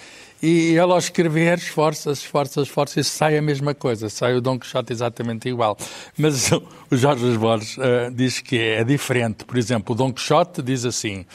[0.45, 4.59] E ele ao escrever esforça, esforça, esforça e sai a mesma coisa, sai o Dom
[4.59, 5.75] Quixote exatamente igual.
[6.15, 6.51] Mas
[6.91, 9.43] o Jorge Borges uh, diz que é diferente.
[9.43, 11.25] Por exemplo, o Dom Quixote diz assim: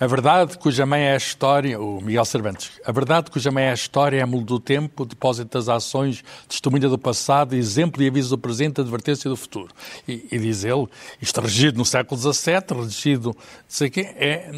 [0.00, 3.70] a verdade cuja mãe é a história, o Miguel Cervantes, a verdade cuja mãe é
[3.70, 8.30] a história é a do tempo, depósito das ações, testemunha do passado, exemplo e aviso
[8.30, 9.74] do presente, advertência do futuro.
[10.06, 10.86] E, e diz ele,
[11.20, 13.36] isto regido no século XVII, regido,
[13.66, 14.50] sei que é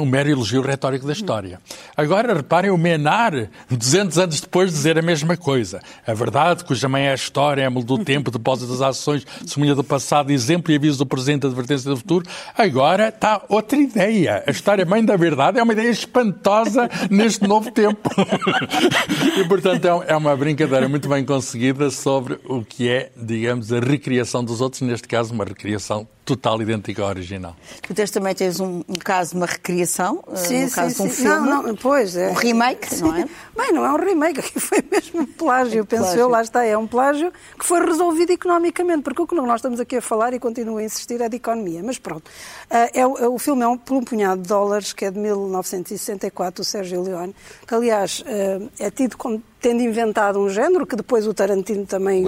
[0.00, 1.60] um mero elogio retórico da história.
[1.96, 5.80] Agora, reparem, o Menar, 200 anos depois, dizer a mesma coisa.
[6.06, 9.74] A verdade cuja mãe é a história é a do tempo, depósito das ações, testemunha
[9.74, 12.26] do passado, exemplo e aviso do presente, advertência do futuro.
[12.56, 14.42] Agora está outra ideia.
[14.46, 18.10] A história mãe da verdade é uma ideia espantosa neste novo tempo.
[19.38, 23.80] e, portanto, é, é uma brincadeira muito bem conseguida sobre o que é, digamos, a
[23.80, 27.56] recriação dos outros, neste caso, uma recriação total idêntica ao original.
[27.82, 31.02] Tu tens, também tens um, um, caso de uma recriação, eh, sim, um caso sim,
[31.02, 33.02] de um filme, não, não, pois, é, um remake, sim.
[33.02, 33.27] não é?
[33.56, 36.20] Bem, não é um remake, aqui foi mesmo um plágio, é penso plágio.
[36.20, 39.80] eu, lá está, é um plágio que foi resolvido economicamente, porque o que nós estamos
[39.80, 42.30] aqui a falar e continuo a insistir é de economia, mas pronto.
[42.70, 46.62] É, é, o filme é um, por um punhado de dólares, que é de 1964,
[46.62, 47.34] do Sérgio Leone,
[47.66, 52.24] que aliás eh, é tido como tendo inventado um género que depois o Tarantino também...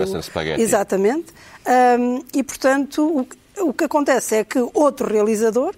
[0.59, 0.61] O...
[0.61, 1.33] Exatamente.
[1.99, 3.27] Um, e, portanto,
[3.59, 5.75] o, o que acontece é que outro realizador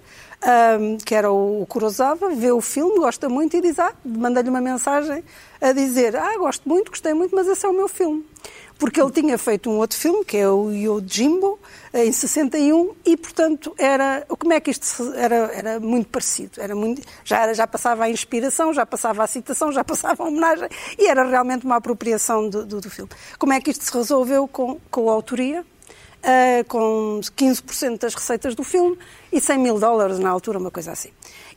[0.79, 4.61] um, que era o Kurosawa, vê o filme, gosta muito e diz, ah, manda-lhe uma
[4.61, 5.23] mensagem
[5.61, 8.25] a dizer, ah, gosto muito, gostei muito, mas esse é o meu filme
[8.83, 11.57] porque ele tinha feito um outro filme, que é o Yojimbo,
[11.93, 16.61] em 61, e, portanto, era, como é que isto era, era muito parecido.
[16.61, 20.27] Era muito, já, era, já passava a inspiração, já passava a citação, já passava a
[20.27, 20.67] homenagem,
[20.99, 23.09] e era realmente uma apropriação do, do, do filme.
[23.39, 25.63] Como é que isto se resolveu com, com a autoria?
[26.23, 28.97] Uh, com 15% das receitas do filme
[29.33, 31.09] e 100 mil dólares na altura, uma coisa assim.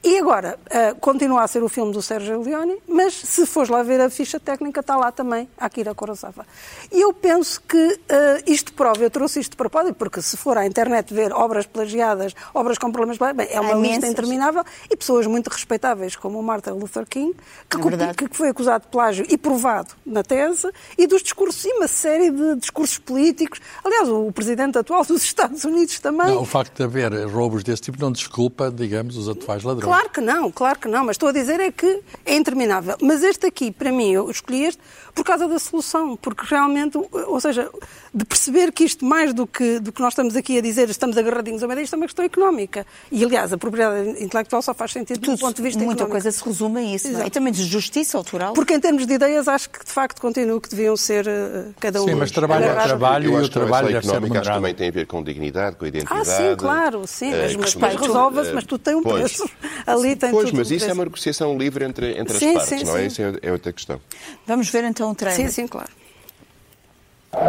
[0.03, 3.83] E agora, uh, continua a ser o filme do Sérgio Leone, mas se fores lá
[3.83, 6.47] ver a ficha técnica, está lá também Akira Kurosawa.
[6.93, 7.99] E eu penso que uh,
[8.47, 12.35] isto prova, eu trouxe isto de propósito, porque se for à internet ver obras plagiadas,
[12.55, 16.43] obras com problemas, bem, é uma Há lista interminável, e pessoas muito respeitáveis, como o
[16.43, 17.35] Martin Luther King,
[17.69, 21.65] que, é que, que foi acusado de plágio e provado na tese, e dos discursos,
[21.65, 23.61] e uma série de discursos políticos.
[23.85, 26.29] Aliás, o presidente atual dos Estados Unidos também.
[26.29, 29.85] Não, o facto de haver roubos desse tipo não desculpa, digamos, os atuais ladrões.
[29.85, 32.97] Claro que não, claro que não, mas estou a dizer é que é interminável.
[33.03, 34.81] Mas este aqui, para mim, eu escolhi este
[35.17, 37.71] por causa da solução, porque realmente, ou seja,
[38.13, 41.17] de perceber que isto, mais do que, do que nós estamos aqui a dizer, estamos
[41.17, 42.87] agarradinhos ao meio, isto é uma questão económica.
[43.11, 46.23] E, aliás, a propriedade intelectual só faz sentido Tudo, do ponto de vista muita económico.
[46.23, 47.27] coisa se resume a isso, é?
[47.27, 48.53] e também de justiça autoral.
[48.53, 52.03] Porque, em termos de ideias, acho que, de facto, continuo que deviam ser uh, cada
[52.03, 52.05] um...
[52.05, 54.93] Sim, mas trabalho é trabalho e o trabalho deve ser acho que também tem a
[54.93, 56.21] ver com dignidade, com identidade.
[56.21, 59.51] Ah, sim, claro, sim, uh, mas, mas resolve-se, mas tudo tem um pois, preço.
[59.87, 62.81] Ali tem pois, tudo mas isso é uma negociação livre entre, entre sim, as partes,
[62.81, 63.07] sim, não é?
[63.07, 63.99] Isso é, é outra questão.
[64.47, 65.37] Vamos ver então o trailer.
[65.37, 65.89] Sim, sim, claro.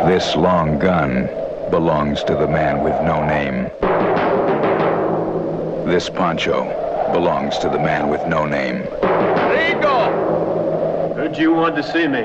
[0.05, 1.29] This long gun
[1.69, 3.69] belongs to the man with no name.
[5.85, 6.65] This poncho
[7.13, 8.81] belongs to the man with no name.
[9.51, 11.13] Rico!
[11.15, 12.23] Heard you want to see me.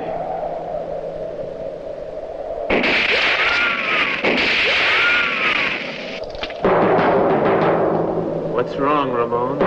[8.53, 9.61] What's wrong, Ramon?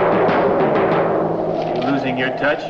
[1.76, 2.62] You losing your touch?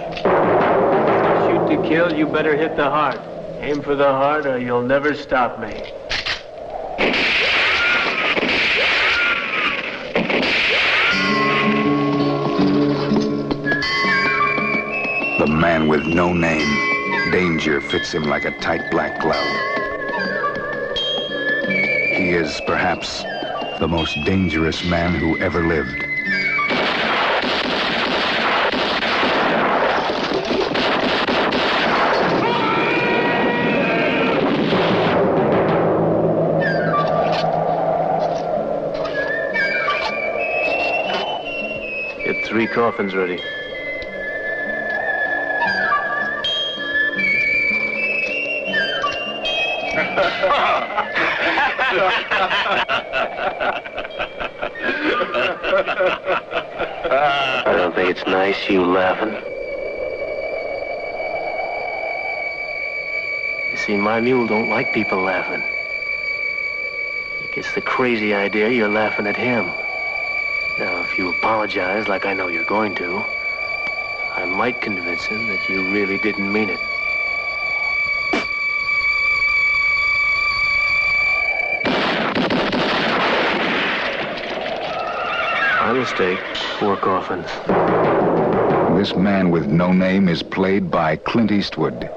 [1.89, 3.21] Kill, you better hit the heart.
[3.61, 5.85] Aim for the heart or you'll never stop me.
[15.39, 17.31] The man with no name.
[17.31, 19.47] Danger fits him like a tight black glove.
[22.17, 23.23] He is perhaps
[23.79, 26.06] the most dangerous man who ever lived.
[42.87, 43.41] Coffins ready.
[57.11, 59.37] I don't think it's nice, you laughing.
[63.73, 65.61] You see, my mule don't like people laughing.
[67.41, 69.73] He gets the crazy idea you're laughing at him.
[71.47, 73.23] Apologize like I know you're going to,
[74.35, 76.81] I might convince him that you really didn't mean it.
[85.83, 86.41] My mistake.
[86.81, 87.47] Four coffins.
[88.99, 92.11] This man with no name is played by Clint Eastwood.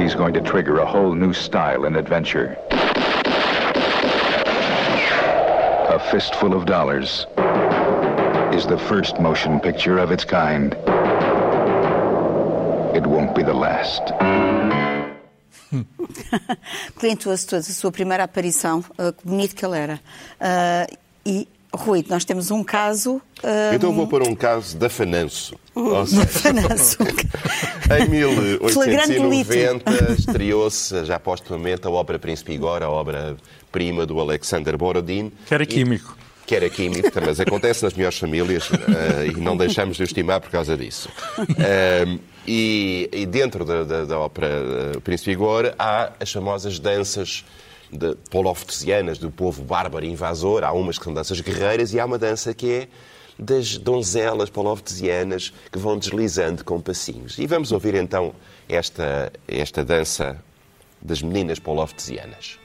[0.00, 2.56] He's going to trigger a whole new style in adventure.
[5.90, 7.26] A Fistful of Dollars
[8.54, 10.74] is the first motion picture of its kind.
[12.94, 14.12] It won't be the last.
[16.96, 20.00] Clint Eastwood, a sua primeira aparição, uh, que bonito que ele era.
[20.40, 20.86] Uh,
[21.26, 23.16] e, Rui, nós temos um caso...
[23.42, 25.58] Uh, então vou pôr um caso da Fananço.
[26.28, 26.98] Fananço.
[28.00, 33.36] em 1890 estreou-se, já postumamente, a obra Príncipe Igor, a obra
[33.72, 35.32] prima do Alexander Borodin.
[35.44, 36.16] Que era químico.
[36.20, 38.74] E, que era químico, mas acontece nas melhores famílias uh,
[39.26, 41.08] e não deixamos de o estimar por causa disso.
[41.38, 44.48] Uh, e, e, dentro da, da, da ópera
[44.96, 47.44] uh, Príncipe Igor há as famosas danças
[47.90, 48.14] de
[49.18, 50.64] do povo bárbaro invasor.
[50.64, 52.88] Há umas que são danças guerreiras e há uma dança que é
[53.38, 57.38] das donzelas poloftesianas que vão deslizando com passinhos.
[57.38, 58.34] E vamos ouvir então
[58.68, 60.38] esta, esta dança
[61.00, 62.58] das meninas poloftesianas.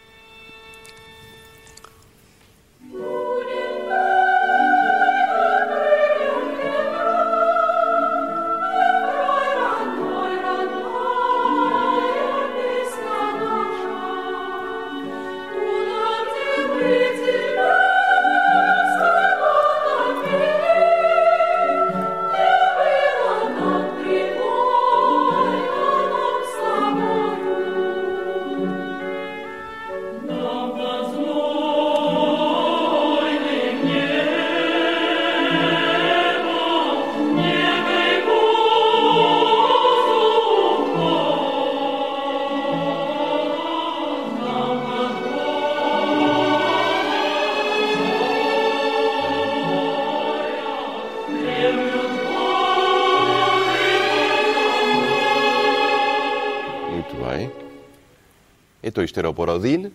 [59.03, 59.87] Isto era o Borodin.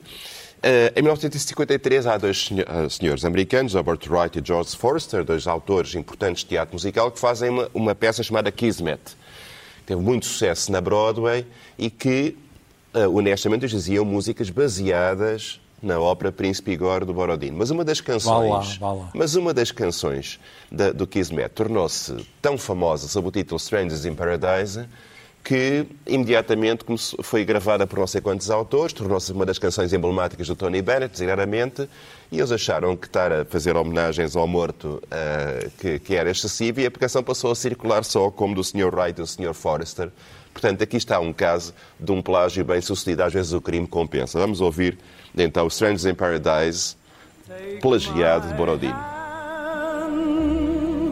[0.65, 5.95] Uh, em 1953 há dois ah, senhores americanos, Robert Wright e George Forster, dois autores
[5.95, 9.01] importantes de teatro musical, que fazem uma, uma peça chamada Kismet.
[9.85, 11.47] Teve muito sucesso na Broadway
[11.77, 12.35] e que,
[12.95, 17.51] uh, honestamente, diziam músicas baseadas na ópera Príncipe Igor do Borodin.
[17.51, 19.11] Mas uma das canções, vá lá, vá lá.
[19.15, 20.41] mas uma das canções
[20.73, 24.87] da, do Kismet tornou-se tão famosa sob o título Strangers in Paradise
[25.45, 26.87] que imediatamente
[27.23, 31.13] foi gravada por não sei quantos autores, tornou-se uma das canções emblemáticas do Tony Bennett,
[31.13, 31.87] designadamente,
[32.33, 36.81] e eles acharam que estar a fazer homenagens ao morto uh, que, que, era excessivo
[36.81, 38.93] e a canção passou a circular só como do Sr.
[38.95, 39.53] Wright e do Sr.
[39.53, 40.11] Forrester.
[40.51, 44.39] Portanto, aqui está um caso de um plágio bem sucedido, às vezes o crime compensa.
[44.39, 44.97] Vamos ouvir
[45.37, 46.97] então Strangers in Paradise,
[47.83, 48.95] plagiado de Borodin.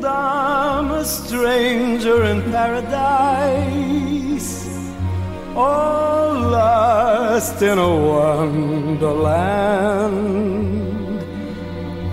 [0.05, 4.22] I'm a stranger in paradise,
[5.57, 9.23] all lost in a wonderland,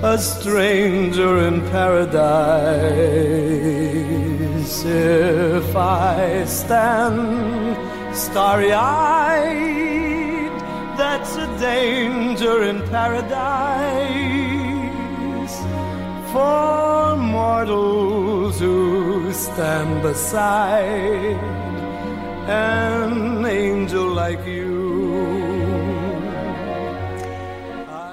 [0.04, 2.10] a stranger in paradise.
[4.86, 7.78] If I stand
[8.16, 10.52] starry eyed,
[10.98, 14.40] that's a danger in paradise.
[16.34, 21.69] For mortals who stand beside
[22.50, 24.80] an angel like you.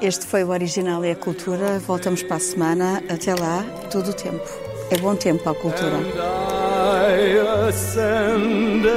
[0.02, 1.78] Este foi o original e a cultura.
[1.78, 3.02] Voltamos para a semana.
[3.08, 4.46] Até lá, todo o tempo.
[4.90, 5.96] É bom tempo para a cultura.
[5.96, 8.92] And I ascended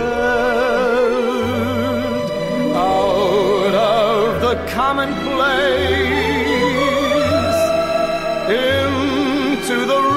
[2.75, 6.19] out of the commonplace.
[9.69, 10.08] to the